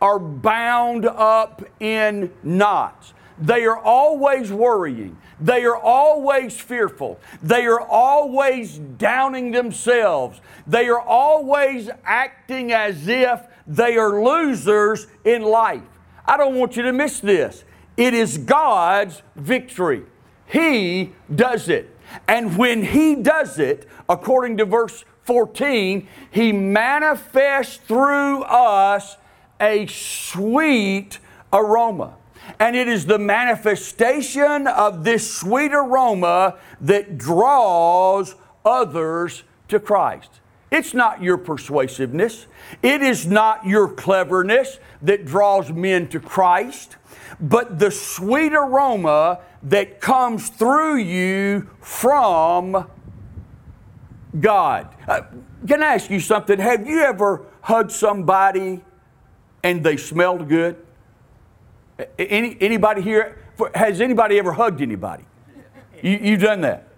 are 0.00 0.18
bound 0.18 1.06
up 1.06 1.62
in 1.80 2.32
knots. 2.42 3.14
They 3.38 3.64
are 3.64 3.78
always 3.78 4.52
worrying. 4.52 5.16
They 5.40 5.64
are 5.64 5.76
always 5.76 6.60
fearful. 6.60 7.18
They 7.42 7.66
are 7.66 7.80
always 7.80 8.78
downing 8.78 9.50
themselves. 9.50 10.40
They 10.66 10.88
are 10.88 11.00
always 11.00 11.90
acting 12.04 12.72
as 12.72 13.08
if 13.08 13.40
they 13.66 13.96
are 13.96 14.22
losers 14.22 15.06
in 15.24 15.42
life. 15.42 15.82
I 16.24 16.36
don't 16.36 16.54
want 16.54 16.76
you 16.76 16.82
to 16.82 16.92
miss 16.92 17.20
this. 17.20 17.64
It 17.96 18.14
is 18.14 18.38
God's 18.38 19.22
victory. 19.36 20.04
He 20.46 21.12
does 21.34 21.68
it. 21.68 21.96
And 22.28 22.56
when 22.58 22.82
He 22.84 23.16
does 23.16 23.58
it, 23.58 23.88
according 24.08 24.58
to 24.58 24.64
verse 24.64 25.04
14, 25.24 26.06
He 26.30 26.52
manifests 26.52 27.76
through 27.76 28.42
us 28.42 29.16
a 29.60 29.86
sweet 29.86 31.18
aroma. 31.52 32.14
And 32.58 32.76
it 32.76 32.88
is 32.88 33.06
the 33.06 33.18
manifestation 33.18 34.66
of 34.66 35.04
this 35.04 35.32
sweet 35.32 35.72
aroma 35.72 36.58
that 36.80 37.16
draws 37.16 38.34
others 38.64 39.44
to 39.68 39.78
Christ. 39.78 40.40
It's 40.70 40.94
not 40.94 41.22
your 41.22 41.36
persuasiveness. 41.36 42.46
It 42.82 43.02
is 43.02 43.26
not 43.26 43.66
your 43.66 43.88
cleverness 43.88 44.78
that 45.02 45.26
draws 45.26 45.70
men 45.70 46.08
to 46.08 46.18
Christ, 46.18 46.96
but 47.40 47.78
the 47.78 47.90
sweet 47.90 48.52
aroma 48.52 49.40
that 49.64 50.00
comes 50.00 50.48
through 50.48 50.96
you 50.96 51.68
from 51.80 52.88
God. 54.38 54.94
Uh, 55.06 55.22
can 55.66 55.82
I 55.82 55.94
ask 55.94 56.10
you 56.10 56.20
something? 56.20 56.58
Have 56.58 56.86
you 56.86 57.00
ever 57.00 57.46
hugged 57.60 57.92
somebody 57.92 58.80
and 59.62 59.84
they 59.84 59.96
smelled 59.96 60.48
good? 60.48 60.76
Any, 62.18 62.56
anybody 62.60 63.02
here, 63.02 63.38
has 63.74 64.00
anybody 64.00 64.38
ever 64.38 64.52
hugged 64.52 64.80
anybody? 64.80 65.24
You, 66.02 66.18
you've 66.22 66.40
done 66.40 66.62
that. 66.62 66.88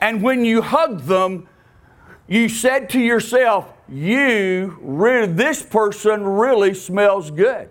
And 0.00 0.22
when 0.22 0.44
you 0.44 0.60
hugged 0.60 1.06
them, 1.06 1.48
you 2.26 2.48
said 2.48 2.90
to 2.90 3.00
yourself, 3.00 3.72
you, 3.88 4.78
this 5.28 5.62
person 5.62 6.24
really 6.24 6.74
smells 6.74 7.30
good. 7.30 7.70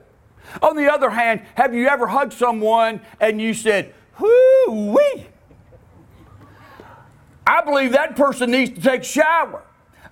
On 0.62 0.76
the 0.76 0.92
other 0.92 1.10
hand, 1.10 1.42
have 1.56 1.74
you 1.74 1.88
ever 1.88 2.08
hugged 2.08 2.34
someone 2.34 3.02
and 3.20 3.42
you 3.42 3.54
said, 3.54 3.94
whoo 4.20 4.94
wee? 4.96 5.28
I 7.46 7.64
believe 7.64 7.92
that 7.92 8.16
person 8.16 8.52
needs 8.52 8.72
to 8.72 8.82
take 8.82 9.02
a 9.02 9.06
shower. 9.06 9.64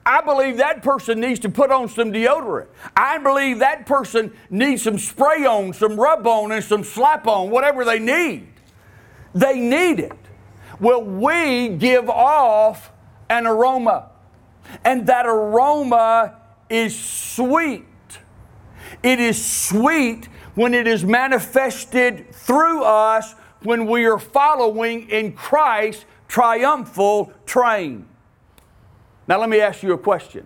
I 0.05 0.21
believe 0.21 0.57
that 0.57 0.81
person 0.81 1.19
needs 1.19 1.39
to 1.41 1.49
put 1.49 1.71
on 1.71 1.87
some 1.87 2.11
deodorant. 2.11 2.67
I 2.95 3.19
believe 3.19 3.59
that 3.59 3.85
person 3.85 4.33
needs 4.49 4.81
some 4.81 4.97
spray 4.97 5.45
on, 5.45 5.73
some 5.73 5.99
rub 5.99 6.25
on, 6.25 6.51
and 6.51 6.63
some 6.63 6.83
slap 6.83 7.27
on, 7.27 7.51
whatever 7.51 7.85
they 7.85 7.99
need. 7.99 8.47
They 9.33 9.59
need 9.59 9.99
it. 9.99 10.11
Well, 10.79 11.03
we 11.03 11.69
give 11.69 12.09
off 12.09 12.91
an 13.29 13.45
aroma, 13.45 14.09
and 14.83 15.05
that 15.07 15.27
aroma 15.27 16.35
is 16.69 16.97
sweet. 16.97 17.85
It 19.03 19.19
is 19.19 19.43
sweet 19.43 20.27
when 20.55 20.73
it 20.73 20.87
is 20.87 21.03
manifested 21.03 22.33
through 22.33 22.83
us 22.83 23.33
when 23.63 23.85
we 23.85 24.05
are 24.05 24.19
following 24.19 25.09
in 25.09 25.33
Christ's 25.33 26.05
triumphal 26.27 27.33
train. 27.45 28.07
Now, 29.27 29.39
let 29.39 29.49
me 29.49 29.59
ask 29.59 29.83
you 29.83 29.93
a 29.93 29.97
question. 29.97 30.45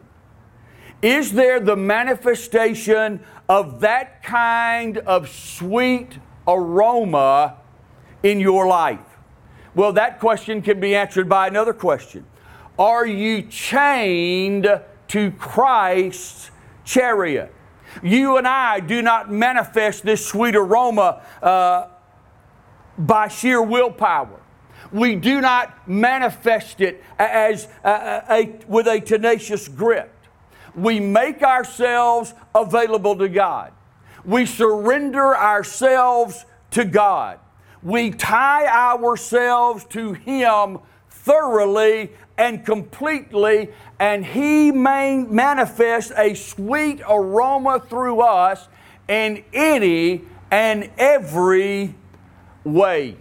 Is 1.01 1.33
there 1.33 1.59
the 1.59 1.75
manifestation 1.75 3.19
of 3.47 3.81
that 3.81 4.23
kind 4.23 4.97
of 4.99 5.29
sweet 5.29 6.19
aroma 6.47 7.57
in 8.23 8.39
your 8.39 8.67
life? 8.67 8.99
Well, 9.75 9.93
that 9.93 10.19
question 10.19 10.61
can 10.61 10.79
be 10.79 10.95
answered 10.95 11.27
by 11.27 11.47
another 11.47 11.73
question 11.73 12.25
Are 12.79 13.05
you 13.05 13.43
chained 13.43 14.67
to 15.09 15.31
Christ's 15.31 16.51
chariot? 16.85 17.53
You 18.03 18.37
and 18.37 18.47
I 18.47 18.79
do 18.79 19.01
not 19.01 19.31
manifest 19.31 20.03
this 20.03 20.25
sweet 20.25 20.55
aroma 20.55 21.21
uh, 21.41 21.87
by 22.97 23.27
sheer 23.27 23.61
willpower 23.61 24.41
we 24.91 25.15
do 25.15 25.41
not 25.41 25.87
manifest 25.87 26.79
it 26.79 27.03
as 27.19 27.67
a, 27.83 28.23
a, 28.29 28.59
with 28.67 28.87
a 28.87 29.01
tenacious 29.01 29.67
grip. 29.67 30.11
We 30.73 30.99
make 30.99 31.41
ourselves 31.41 32.33
available 32.53 33.17
to 33.17 33.29
God. 33.29 33.73
We 34.23 34.45
surrender 34.45 35.35
ourselves 35.35 36.45
to 36.71 36.85
God. 36.85 37.39
We 37.83 38.11
tie 38.11 38.67
ourselves 38.67 39.85
to 39.89 40.13
Him 40.13 40.79
thoroughly 41.25 42.11
and 42.37 42.63
completely, 42.65 43.69
and 43.99 44.25
He 44.25 44.71
may 44.71 45.17
manifest 45.17 46.11
a 46.15 46.35
sweet 46.35 47.01
aroma 47.07 47.79
through 47.79 48.21
us 48.21 48.67
in 49.07 49.43
any 49.53 50.21
and 50.51 50.89
every 50.97 51.95
way. 52.63 53.17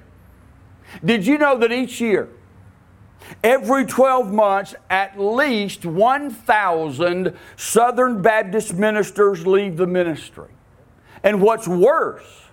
Did 1.05 1.27
you 1.27 1.39
know 1.39 1.59
that 1.59 1.73
each 1.73 2.01
year, 2.01 2.29
every 3.43 3.87
12 3.87 4.33
months, 4.33 4.75
at 4.91 5.19
least 5.19 5.87
1,000 5.87 7.37
Southern 7.57 8.23
Baptist 8.23 8.75
ministers 8.75 9.47
leave 9.47 9.77
the 9.77 9.87
ministry? 9.87 10.51
And 11.23 11.41
what's 11.41 11.67
worse, 11.67 12.44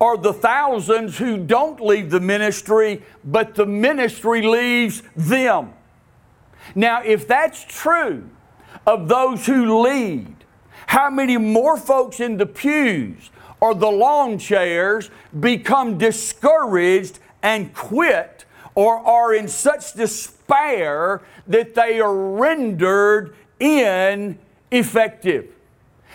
are 0.00 0.16
the 0.16 0.32
thousands 0.32 1.18
who 1.18 1.38
don't 1.38 1.80
leave 1.80 2.10
the 2.10 2.20
ministry, 2.20 3.02
but 3.24 3.54
the 3.54 3.66
ministry 3.66 4.42
leaves 4.42 5.02
them. 5.16 5.72
Now, 6.74 7.02
if 7.02 7.26
that's 7.26 7.64
true 7.64 8.28
of 8.86 9.08
those 9.08 9.46
who 9.46 9.80
lead, 9.80 10.34
how 10.86 11.10
many 11.10 11.36
more 11.36 11.76
folks 11.76 12.20
in 12.20 12.36
the 12.36 12.46
pews 12.46 13.30
or 13.60 13.74
the 13.74 13.90
lawn 13.90 14.38
chairs 14.38 15.10
become 15.38 15.98
discouraged 15.98 17.18
and 17.42 17.74
quit 17.74 18.44
or 18.74 18.98
are 18.98 19.34
in 19.34 19.48
such 19.48 19.94
despair 19.94 21.20
that 21.46 21.74
they 21.74 22.00
are 22.00 22.14
rendered 22.14 23.34
ineffective. 23.58 25.52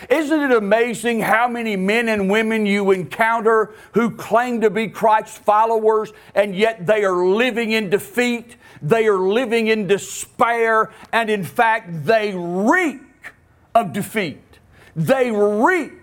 Isn't 0.10 0.40
it 0.40 0.52
amazing 0.52 1.22
how 1.22 1.48
many 1.48 1.76
men 1.76 2.10
and 2.10 2.30
women 2.30 2.66
you 2.66 2.92
encounter 2.92 3.74
who 3.94 4.12
claim 4.12 4.62
to 4.62 4.70
be 4.70 4.88
Christ's 4.88 5.38
followers 5.38 6.12
and 6.36 6.56
yet 6.56 6.86
they 6.86 7.04
are 7.04 7.26
living 7.26 7.72
in 7.72 7.90
defeat? 7.90 8.58
They 8.82 9.08
are 9.08 9.18
living 9.18 9.68
in 9.68 9.88
despair, 9.88 10.92
and 11.14 11.30
in 11.30 11.46
fact, 11.46 12.06
they 12.06 12.34
reek 12.36 13.02
of 13.74 13.94
defeat. 13.94 14.42
They 14.96 15.32
reek 15.32 15.94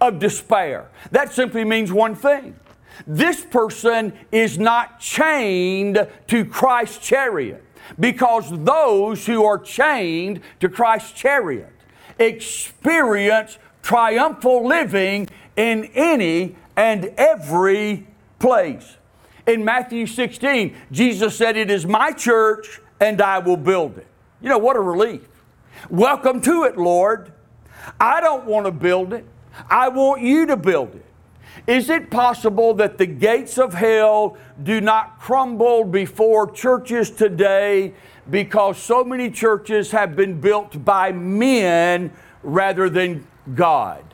of 0.00 0.20
despair. 0.20 0.88
That 1.10 1.32
simply 1.32 1.64
means 1.64 1.92
one 1.92 2.14
thing 2.14 2.56
this 3.06 3.44
person 3.44 4.12
is 4.30 4.58
not 4.58 5.00
chained 5.00 6.06
to 6.28 6.44
Christ's 6.44 6.98
chariot 6.98 7.64
because 7.98 8.50
those 8.64 9.26
who 9.26 9.44
are 9.44 9.58
chained 9.58 10.40
to 10.60 10.68
Christ's 10.68 11.12
chariot 11.12 11.72
experience 12.20 13.58
triumphal 13.82 14.66
living 14.66 15.28
in 15.56 15.86
any 15.94 16.54
and 16.76 17.06
every 17.16 18.06
place. 18.38 18.96
In 19.46 19.64
Matthew 19.64 20.06
16, 20.06 20.76
Jesus 20.92 21.36
said, 21.36 21.56
It 21.56 21.70
is 21.70 21.86
my 21.86 22.12
church 22.12 22.80
and 23.00 23.20
I 23.20 23.38
will 23.38 23.56
build 23.56 23.98
it. 23.98 24.06
You 24.40 24.50
know, 24.50 24.58
what 24.58 24.76
a 24.76 24.80
relief. 24.80 25.26
Welcome 25.88 26.40
to 26.42 26.64
it, 26.64 26.76
Lord. 26.76 27.32
I 27.98 28.20
don't 28.20 28.44
want 28.44 28.66
to 28.66 28.72
build 28.72 29.12
it, 29.12 29.24
I 29.68 29.88
want 29.88 30.22
you 30.22 30.46
to 30.46 30.56
build 30.56 30.94
it. 30.94 31.04
Is 31.66 31.90
it 31.90 32.10
possible 32.10 32.74
that 32.74 32.98
the 32.98 33.06
gates 33.06 33.58
of 33.58 33.74
hell 33.74 34.36
do 34.62 34.80
not 34.80 35.18
crumble 35.18 35.84
before 35.84 36.50
churches 36.50 37.10
today 37.10 37.94
because 38.28 38.78
so 38.78 39.04
many 39.04 39.30
churches 39.30 39.90
have 39.92 40.16
been 40.16 40.40
built 40.40 40.84
by 40.84 41.12
men 41.12 42.12
rather 42.42 42.90
than 42.90 43.26
God? 43.54 44.04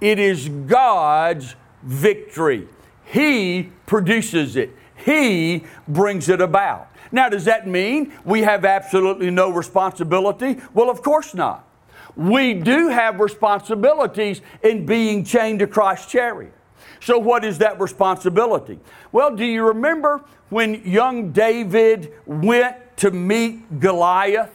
It 0.00 0.18
is 0.18 0.48
God's 0.48 1.54
victory. 1.82 2.68
He 3.04 3.70
produces 3.86 4.56
it, 4.56 4.70
He 4.96 5.64
brings 5.86 6.28
it 6.28 6.40
about. 6.40 6.88
Now, 7.12 7.28
does 7.28 7.44
that 7.44 7.66
mean 7.66 8.12
we 8.24 8.42
have 8.42 8.64
absolutely 8.64 9.30
no 9.30 9.50
responsibility? 9.50 10.58
Well, 10.74 10.90
of 10.90 11.02
course 11.02 11.34
not. 11.34 11.66
We 12.16 12.54
do 12.54 12.88
have 12.88 13.20
responsibilities 13.20 14.40
in 14.62 14.86
being 14.86 15.22
chained 15.22 15.60
to 15.60 15.66
Christ's 15.66 16.10
chariot. 16.10 16.52
So, 17.00 17.18
what 17.18 17.44
is 17.44 17.58
that 17.58 17.78
responsibility? 17.80 18.80
Well, 19.12 19.36
do 19.36 19.44
you 19.44 19.64
remember 19.64 20.24
when 20.48 20.82
young 20.84 21.30
David 21.32 22.12
went 22.24 22.76
to 22.96 23.10
meet 23.10 23.80
Goliath? 23.80 24.52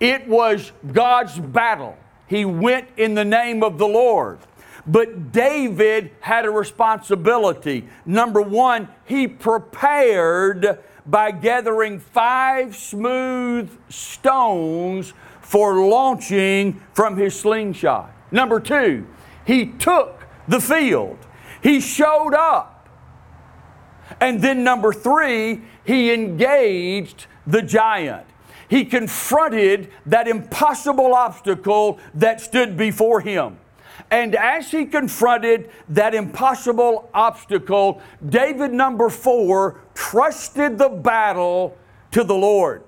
It 0.00 0.28
was 0.28 0.72
God's 0.92 1.38
battle. 1.38 1.96
He 2.28 2.44
went 2.44 2.88
in 2.96 3.14
the 3.14 3.24
name 3.24 3.62
of 3.62 3.78
the 3.78 3.88
Lord. 3.88 4.38
But 4.86 5.32
David 5.32 6.12
had 6.20 6.44
a 6.44 6.50
responsibility. 6.50 7.88
Number 8.04 8.40
one, 8.40 8.88
he 9.04 9.26
prepared 9.26 10.78
by 11.04 11.30
gathering 11.30 11.98
five 11.98 12.76
smooth 12.76 13.70
stones 13.88 15.12
for 15.40 15.86
launching 15.88 16.80
from 16.92 17.16
his 17.16 17.38
slingshot. 17.38 18.12
Number 18.30 18.60
two, 18.60 19.06
he 19.44 19.66
took 19.66 20.26
the 20.48 20.60
field. 20.60 21.18
He 21.62 21.80
showed 21.80 22.34
up. 22.34 22.88
And 24.20 24.40
then, 24.40 24.62
number 24.62 24.92
three, 24.92 25.62
he 25.86 26.12
engaged 26.12 27.26
the 27.46 27.62
giant. 27.62 28.26
He 28.68 28.84
confronted 28.84 29.90
that 30.06 30.26
impossible 30.26 31.14
obstacle 31.14 32.00
that 32.14 32.40
stood 32.40 32.76
before 32.76 33.20
him. 33.20 33.58
And 34.10 34.34
as 34.34 34.70
he 34.70 34.86
confronted 34.86 35.70
that 35.88 36.14
impossible 36.14 37.08
obstacle, 37.14 38.00
David, 38.28 38.72
number 38.72 39.08
four, 39.08 39.80
trusted 39.94 40.78
the 40.78 40.88
battle 40.88 41.76
to 42.12 42.24
the 42.24 42.34
Lord. 42.34 42.82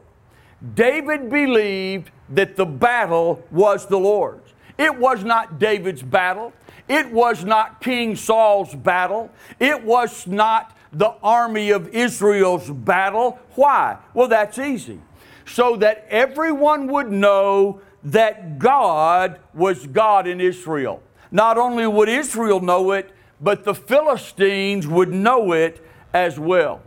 David 0.75 1.31
believed 1.31 2.11
that 2.31 2.57
the 2.57 2.67
battle 2.67 3.45
was 3.51 3.87
the 3.87 3.99
Lord's. 3.99 4.53
It 4.77 4.97
was 4.97 5.25
not 5.25 5.59
David's 5.59 6.03
battle. 6.03 6.53
It 6.89 7.13
was 7.13 7.45
not 7.45 7.81
King 7.81 8.17
Saul's 8.17 8.75
battle. 8.75 9.31
It 9.59 9.83
was 9.85 10.27
not 10.27 10.77
the 10.93 11.15
army 11.23 11.71
of 11.71 11.89
Israel's 11.89 12.71
battle. 12.71 13.39
Why? 13.55 13.99
Well, 14.15 14.29
that's 14.29 14.59
easy. 14.59 15.01
So 15.47 15.77
that 15.77 16.07
everyone 16.09 16.89
would 16.89 17.11
know 17.11 17.81
that 18.05 18.59
God 18.59 19.41
was 19.55 19.87
God 19.87 20.27
in 20.27 20.41
Israel. 20.41 21.03
Not 21.31 21.59
only 21.59 21.87
would 21.87 22.09
Israel 22.09 22.61
know 22.61 22.93
it, 22.93 23.11
but 23.41 23.65
the 23.65 23.75
Philistines 23.75 24.87
would 24.87 25.13
know 25.13 25.53
it 25.53 25.85
as 26.13 26.39
well. 26.39 26.83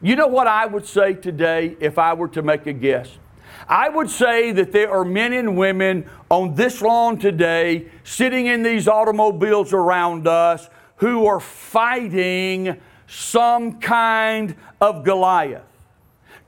You 0.00 0.16
know 0.16 0.26
what 0.26 0.46
I 0.46 0.66
would 0.66 0.86
say 0.86 1.14
today 1.14 1.76
if 1.80 1.98
I 1.98 2.14
were 2.14 2.28
to 2.28 2.42
make 2.42 2.66
a 2.66 2.72
guess? 2.72 3.08
I 3.68 3.88
would 3.88 4.10
say 4.10 4.52
that 4.52 4.72
there 4.72 4.90
are 4.90 5.04
men 5.04 5.32
and 5.32 5.56
women 5.56 6.08
on 6.30 6.54
this 6.54 6.82
lawn 6.82 7.18
today 7.18 7.86
sitting 8.02 8.46
in 8.46 8.62
these 8.62 8.88
automobiles 8.88 9.72
around 9.72 10.26
us 10.26 10.68
who 10.96 11.26
are 11.26 11.40
fighting 11.40 12.78
some 13.06 13.80
kind 13.80 14.56
of 14.80 15.04
Goliath. 15.04 15.62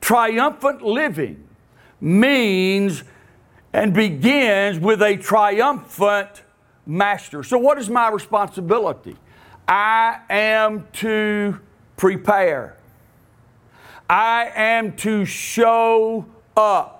Triumphant 0.01 0.81
living 0.81 1.47
means 1.99 3.03
and 3.73 3.93
begins 3.93 4.79
with 4.79 5.01
a 5.01 5.17
triumphant 5.17 6.43
master. 6.85 7.43
So, 7.43 7.57
what 7.57 7.77
is 7.77 7.89
my 7.89 8.09
responsibility? 8.09 9.15
I 9.67 10.19
am 10.29 10.87
to 10.93 11.59
prepare, 11.97 12.77
I 14.09 14.51
am 14.55 14.95
to 14.97 15.25
show 15.25 16.25
up 16.55 16.97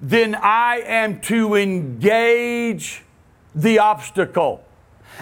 then 0.00 0.34
I 0.34 0.82
am 0.84 1.20
to 1.22 1.54
engage 1.54 3.02
the 3.54 3.78
obstacle. 3.78 4.62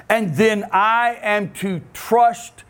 And 0.08 0.34
then 0.34 0.64
I 0.72 1.18
am 1.22 1.52
to 1.54 1.82
trust 1.92 2.64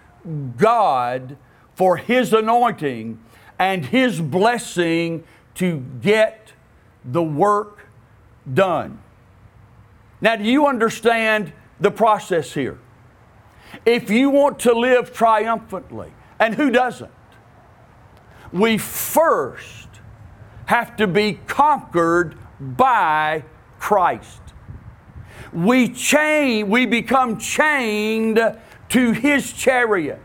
God 0.56 1.36
for 1.74 1.96
His 1.96 2.32
anointing 2.32 3.18
and 3.58 3.84
His 3.84 4.20
blessing 4.20 5.24
to 5.56 5.84
get 6.00 6.52
the 7.04 7.22
work 7.22 7.86
done. 8.52 9.00
Now, 10.20 10.36
do 10.36 10.44
you 10.44 10.66
understand 10.66 11.52
the 11.80 11.90
process 11.90 12.54
here? 12.54 12.78
If 13.84 14.10
you 14.10 14.30
want 14.30 14.60
to 14.60 14.72
live 14.72 15.12
triumphantly, 15.12 16.12
and 16.38 16.54
who 16.54 16.70
doesn't? 16.70 17.10
We 18.52 18.78
first 18.78 19.88
have 20.66 20.96
to 20.96 21.06
be 21.06 21.40
conquered 21.46 22.36
by 22.60 23.44
Christ. 23.78 24.40
We 25.52 25.88
chain, 25.88 26.68
we 26.68 26.86
become 26.86 27.38
chained 27.38 28.40
to 28.92 29.12
his 29.12 29.52
chariot. 29.52 30.20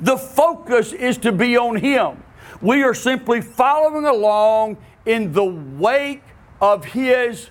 The 0.00 0.16
focus 0.16 0.92
is 0.92 1.16
to 1.18 1.32
be 1.32 1.56
on 1.56 1.76
him. 1.76 2.22
We 2.60 2.82
are 2.82 2.94
simply 2.94 3.40
following 3.40 4.04
along 4.04 4.78
in 5.06 5.32
the 5.32 5.44
wake 5.44 6.22
of 6.60 6.84
his 6.84 7.50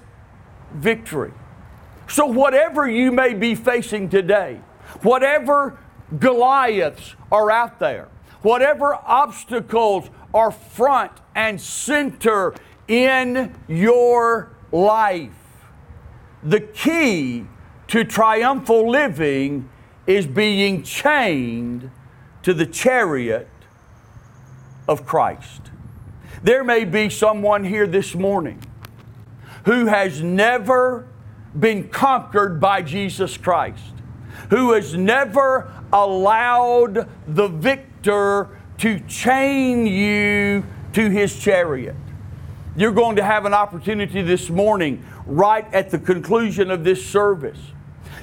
victory. 0.73 1.31
So, 2.07 2.25
whatever 2.25 2.89
you 2.89 3.11
may 3.11 3.33
be 3.33 3.55
facing 3.55 4.09
today, 4.09 4.59
whatever 5.01 5.79
Goliaths 6.17 7.15
are 7.31 7.49
out 7.51 7.79
there, 7.79 8.09
whatever 8.41 8.95
obstacles 8.95 10.09
are 10.33 10.51
front 10.51 11.11
and 11.35 11.59
center 11.61 12.53
in 12.87 13.55
your 13.67 14.51
life. 14.71 15.31
The 16.43 16.59
key 16.59 17.45
to 17.87 18.03
triumphal 18.03 18.89
living 18.89 19.69
is 20.07 20.25
being 20.25 20.83
chained 20.83 21.91
to 22.43 22.53
the 22.53 22.65
chariot 22.65 23.47
of 24.87 25.05
Christ. 25.05 25.61
There 26.41 26.63
may 26.63 26.85
be 26.85 27.09
someone 27.09 27.63
here 27.63 27.85
this 27.85 28.15
morning 28.15 28.61
who 29.65 29.87
has 29.87 30.23
never 30.23 31.07
been 31.57 31.89
conquered 31.89 32.59
by 32.59 32.81
Jesus 32.81 33.37
Christ, 33.37 33.93
who 34.49 34.71
has 34.71 34.95
never 34.95 35.71
allowed 35.91 37.07
the 37.27 37.47
victor 37.47 38.57
to 38.77 38.99
chain 39.01 39.85
you 39.85 40.63
to 40.93 41.09
his 41.09 41.37
chariot. 41.39 41.95
You're 42.75 42.93
going 42.93 43.17
to 43.17 43.23
have 43.23 43.45
an 43.45 43.53
opportunity 43.53 44.21
this 44.21 44.49
morning, 44.49 45.03
right 45.25 45.71
at 45.73 45.89
the 45.89 45.99
conclusion 45.99 46.71
of 46.71 46.83
this 46.83 47.05
service, 47.05 47.59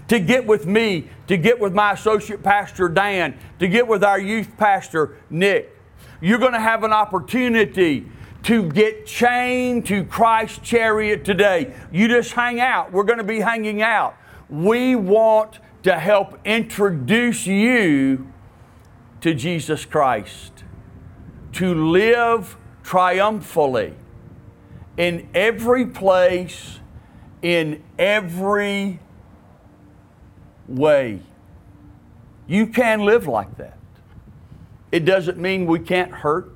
to 0.09 0.21
get 0.21 0.47
with 0.47 0.67
me, 0.67 1.09
to 1.27 1.37
get 1.37 1.59
with 1.59 1.75
my 1.75 1.93
associate 1.93 2.43
pastor 2.43 2.89
Dan, 2.89 3.39
to 3.59 3.69
get 3.69 3.87
with 3.87 4.05
our 4.05 4.19
youth 4.19 4.57
pastor 4.57 5.17
Nick. 5.31 5.73
You're 6.21 6.39
going 6.39 6.53
to 6.53 6.61
have 6.61 6.85
an 6.85 6.93
opportunity 6.93 8.07
to 8.45 8.71
get 8.71 9.07
chained 9.07 9.87
to 9.87 10.05
Christ's 10.05 10.59
chariot 10.61 11.25
today. 11.25 11.75
You 11.91 12.07
just 12.07 12.33
hang 12.33 12.61
out. 12.61 12.93
We're 12.93 13.05
going 13.05 13.19
to 13.19 13.25
be 13.25 13.41
hanging 13.41 13.83
out. 13.83 14.17
We 14.49 14.95
want 14.95 15.59
to 15.83 15.99
help 15.99 16.39
introduce 16.45 17.47
you 17.47 18.33
to 19.21 19.35
Jesus 19.35 19.85
Christ, 19.85 20.63
to 21.55 21.75
live 21.75 22.57
triumphantly 22.85 23.95
in 24.97 25.29
every 25.35 25.87
place, 25.87 26.79
in 27.43 27.83
every 27.99 29.01
way. 30.69 31.21
You 32.47 32.67
can 32.67 33.05
live 33.05 33.27
like 33.27 33.57
that. 33.59 33.79
It 34.93 35.05
doesn't 35.05 35.39
mean 35.39 35.67
we 35.67 35.79
can't 35.81 36.13
hurt. 36.13 36.53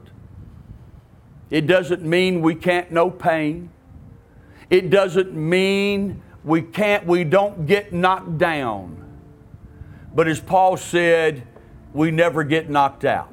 It 1.51 1.66
doesn't 1.66 2.03
mean 2.03 2.42
we 2.42 2.55
can't 2.55 2.92
know 2.92 3.11
pain. 3.11 3.70
It 4.70 4.88
doesn't 4.88 5.35
mean 5.35 6.23
we 6.44 6.62
can't 6.62 7.07
we 7.07 7.25
don't 7.25 7.66
get 7.66 7.92
knocked 7.92 8.38
down. 8.38 8.96
But 10.14 10.29
as 10.29 10.40
Paul 10.40 10.77
said, 10.77 11.46
we 11.92 12.11
never 12.11 12.44
get 12.44 12.70
knocked 12.70 13.05
out 13.05 13.33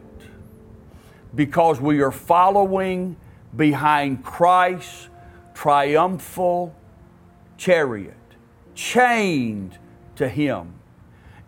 because 1.36 1.80
we 1.80 2.02
are 2.02 2.12
following 2.12 3.16
behind 3.56 4.24
Christ's 4.24 5.10
triumphal 5.54 6.76
chariot, 7.58 8.16
chained 8.74 9.78
to 10.17 10.30
Him. 10.30 10.73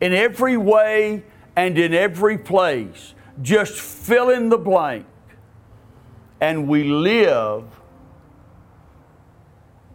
in 0.02 0.14
every 0.14 0.56
way 0.56 1.24
and 1.56 1.78
in 1.78 1.94
every 1.94 2.38
place. 2.38 3.14
Just 3.42 3.80
fill 3.80 4.30
in 4.30 4.50
the 4.50 4.58
blank. 4.58 5.06
And 6.42 6.68
we 6.70 6.86
live 6.86 7.66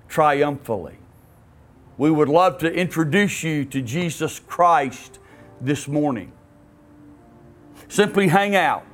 triumphantly. 0.09 0.99
We 1.97 2.11
would 2.11 2.29
love 2.29 2.59
to 2.59 2.73
introduce 2.73 3.43
you 3.43 3.65
to 3.67 3.81
Jesus 3.81 4.41
Christ 4.41 5.19
this 5.61 5.89
morning. 5.89 6.33
Simply 7.89 8.29
hang 8.29 8.57
out 8.57 8.85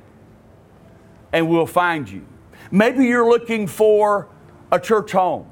and 1.33 1.49
we'll 1.49 1.65
find 1.65 2.09
you. 2.09 2.25
Maybe 2.71 3.05
you're 3.05 3.29
looking 3.29 3.67
for 3.67 4.29
a 4.71 4.79
church 4.79 5.11
home. 5.11 5.49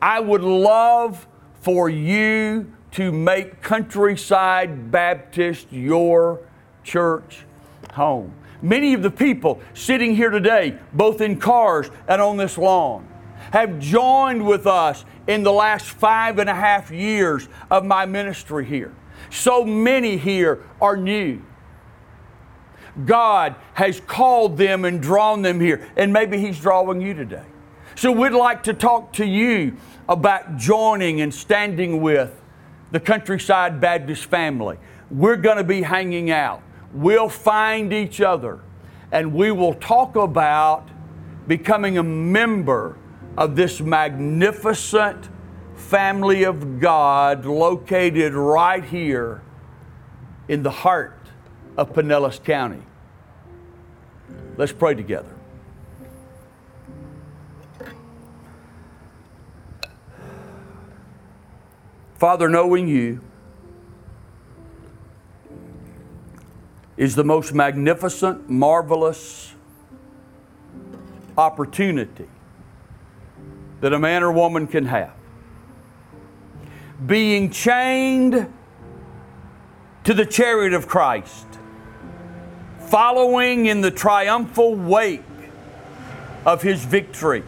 I 0.00 0.18
would 0.18 0.42
love 0.42 1.26
for 1.60 1.88
you 1.88 2.72
to 2.92 3.10
make 3.10 3.62
Countryside 3.62 4.90
Baptist 4.90 5.66
your 5.70 6.40
church 6.84 7.44
home. 7.92 8.34
Many 8.60 8.94
of 8.94 9.02
the 9.02 9.10
people 9.10 9.60
sitting 9.74 10.14
here 10.14 10.30
today, 10.30 10.78
both 10.92 11.20
in 11.20 11.38
cars 11.38 11.90
and 12.06 12.22
on 12.22 12.36
this 12.36 12.56
lawn, 12.56 13.08
have 13.52 13.78
joined 13.78 14.46
with 14.46 14.66
us 14.66 15.04
in 15.26 15.42
the 15.42 15.52
last 15.52 15.86
five 15.86 16.38
and 16.38 16.48
a 16.48 16.54
half 16.54 16.90
years 16.90 17.48
of 17.70 17.84
my 17.84 18.06
ministry 18.06 18.64
here. 18.64 18.94
So 19.30 19.64
many 19.64 20.16
here 20.16 20.64
are 20.80 20.96
new. 20.96 21.42
God 23.06 23.56
has 23.74 24.00
called 24.00 24.58
them 24.58 24.84
and 24.84 25.00
drawn 25.00 25.42
them 25.42 25.60
here, 25.60 25.88
and 25.96 26.12
maybe 26.12 26.38
He's 26.38 26.60
drawing 26.60 27.00
you 27.00 27.14
today. 27.14 27.44
So 27.94 28.12
we'd 28.12 28.30
like 28.30 28.62
to 28.64 28.74
talk 28.74 29.14
to 29.14 29.24
you 29.24 29.76
about 30.08 30.56
joining 30.56 31.20
and 31.20 31.32
standing 31.32 32.00
with 32.00 32.41
the 32.92 33.00
Countryside 33.00 33.80
Baptist 33.80 34.26
family. 34.26 34.78
We're 35.10 35.36
going 35.36 35.56
to 35.56 35.64
be 35.64 35.82
hanging 35.82 36.30
out. 36.30 36.62
We'll 36.92 37.28
find 37.28 37.92
each 37.92 38.20
other 38.20 38.60
and 39.10 39.34
we 39.34 39.50
will 39.50 39.74
talk 39.74 40.14
about 40.16 40.88
becoming 41.46 41.98
a 41.98 42.02
member 42.02 42.96
of 43.36 43.56
this 43.56 43.80
magnificent 43.80 45.28
family 45.74 46.44
of 46.44 46.80
God 46.80 47.44
located 47.44 48.34
right 48.34 48.84
here 48.84 49.42
in 50.48 50.62
the 50.62 50.70
heart 50.70 51.18
of 51.76 51.92
Pinellas 51.92 52.42
County. 52.42 52.82
Let's 54.56 54.72
pray 54.72 54.94
together. 54.94 55.31
Father, 62.22 62.48
knowing 62.48 62.86
you 62.86 63.20
is 66.96 67.16
the 67.16 67.24
most 67.24 67.52
magnificent, 67.52 68.48
marvelous 68.48 69.52
opportunity 71.36 72.28
that 73.80 73.92
a 73.92 73.98
man 73.98 74.22
or 74.22 74.30
woman 74.30 74.68
can 74.68 74.86
have. 74.86 75.12
Being 77.04 77.50
chained 77.50 78.48
to 80.04 80.14
the 80.14 80.24
chariot 80.24 80.74
of 80.74 80.86
Christ, 80.86 81.48
following 82.86 83.66
in 83.66 83.80
the 83.80 83.90
triumphal 83.90 84.76
wake 84.76 85.24
of 86.46 86.62
his 86.62 86.84
victory. 86.84 87.42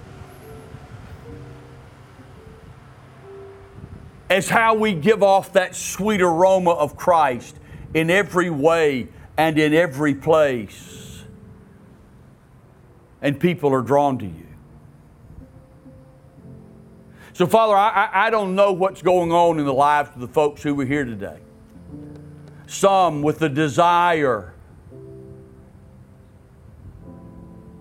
As 4.34 4.48
how 4.48 4.74
we 4.74 4.94
give 4.94 5.22
off 5.22 5.52
that 5.52 5.76
sweet 5.76 6.20
aroma 6.20 6.72
of 6.72 6.96
Christ 6.96 7.54
in 7.94 8.10
every 8.10 8.50
way 8.50 9.06
and 9.36 9.56
in 9.56 9.72
every 9.72 10.12
place. 10.12 11.22
And 13.22 13.38
people 13.38 13.72
are 13.72 13.80
drawn 13.80 14.18
to 14.18 14.26
you. 14.26 14.48
So, 17.32 17.46
Father, 17.46 17.76
I, 17.76 18.26
I 18.26 18.30
don't 18.30 18.56
know 18.56 18.72
what's 18.72 19.02
going 19.02 19.30
on 19.30 19.60
in 19.60 19.66
the 19.66 19.72
lives 19.72 20.10
of 20.16 20.20
the 20.20 20.26
folks 20.26 20.64
who 20.64 20.74
were 20.74 20.84
here 20.84 21.04
today. 21.04 21.38
Some 22.66 23.22
with 23.22 23.38
the 23.38 23.48
desire 23.48 24.52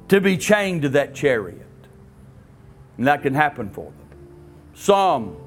to 0.07 0.21
be 0.21 0.37
chained 0.37 0.83
to 0.83 0.89
that 0.89 1.15
chariot. 1.15 1.65
And 2.99 3.07
that 3.07 3.23
can 3.23 3.33
happen 3.33 3.71
for 3.71 3.85
them. 3.85 4.19
Some 4.75 5.37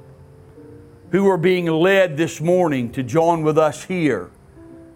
who 1.10 1.28
are 1.28 1.38
being 1.38 1.66
led 1.66 2.16
this 2.16 2.40
morning 2.40 2.90
to 2.92 3.02
join 3.02 3.42
with 3.42 3.58
us 3.58 3.84
here 3.84 4.30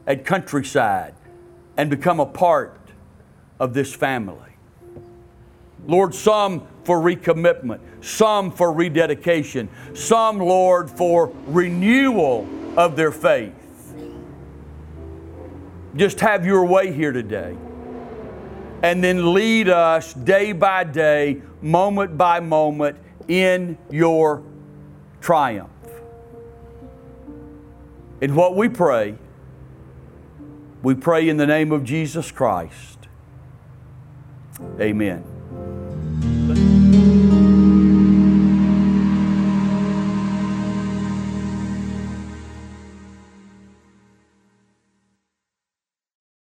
at 0.07 0.25
Countryside 0.25 1.15
and 1.77 1.89
become 1.89 2.21
a 2.21 2.27
part 2.27 2.79
of 3.59 3.75
this 3.75 3.95
family. 3.95 4.51
Lord, 5.87 6.15
some 6.15 6.67
for 6.85 6.99
recommitment, 6.99 7.81
some 8.01 8.51
for 8.51 8.73
rededication, 8.73 9.69
some, 9.95 10.39
Lord, 10.39 10.91
for 10.91 11.33
renewal 11.47 12.49
of 12.77 12.97
their 12.97 13.13
faith. 13.13 13.55
Just 15.97 16.21
have 16.21 16.47
your 16.47 16.65
way 16.65 16.93
here 16.93 17.13
today. 17.13 17.57
And 18.83 19.03
then 19.05 19.35
lead 19.35 19.69
us 19.69 20.15
day 20.15 20.53
by 20.53 20.85
day, 20.85 21.43
moment 21.61 22.17
by 22.17 22.41
moment, 22.41 22.97
in 23.29 23.77
your 23.91 24.43
triumph. 25.21 25.71
And 28.23 28.37
what 28.37 28.55
we 28.55 28.69
pray, 28.69 29.17
we 30.83 30.95
pray 30.95 31.29
in 31.29 31.37
the 31.37 31.47
name 31.47 31.73
of 31.73 31.85
Jesus 31.85 32.31
Christ. 32.31 33.09
Amen. 34.79 35.30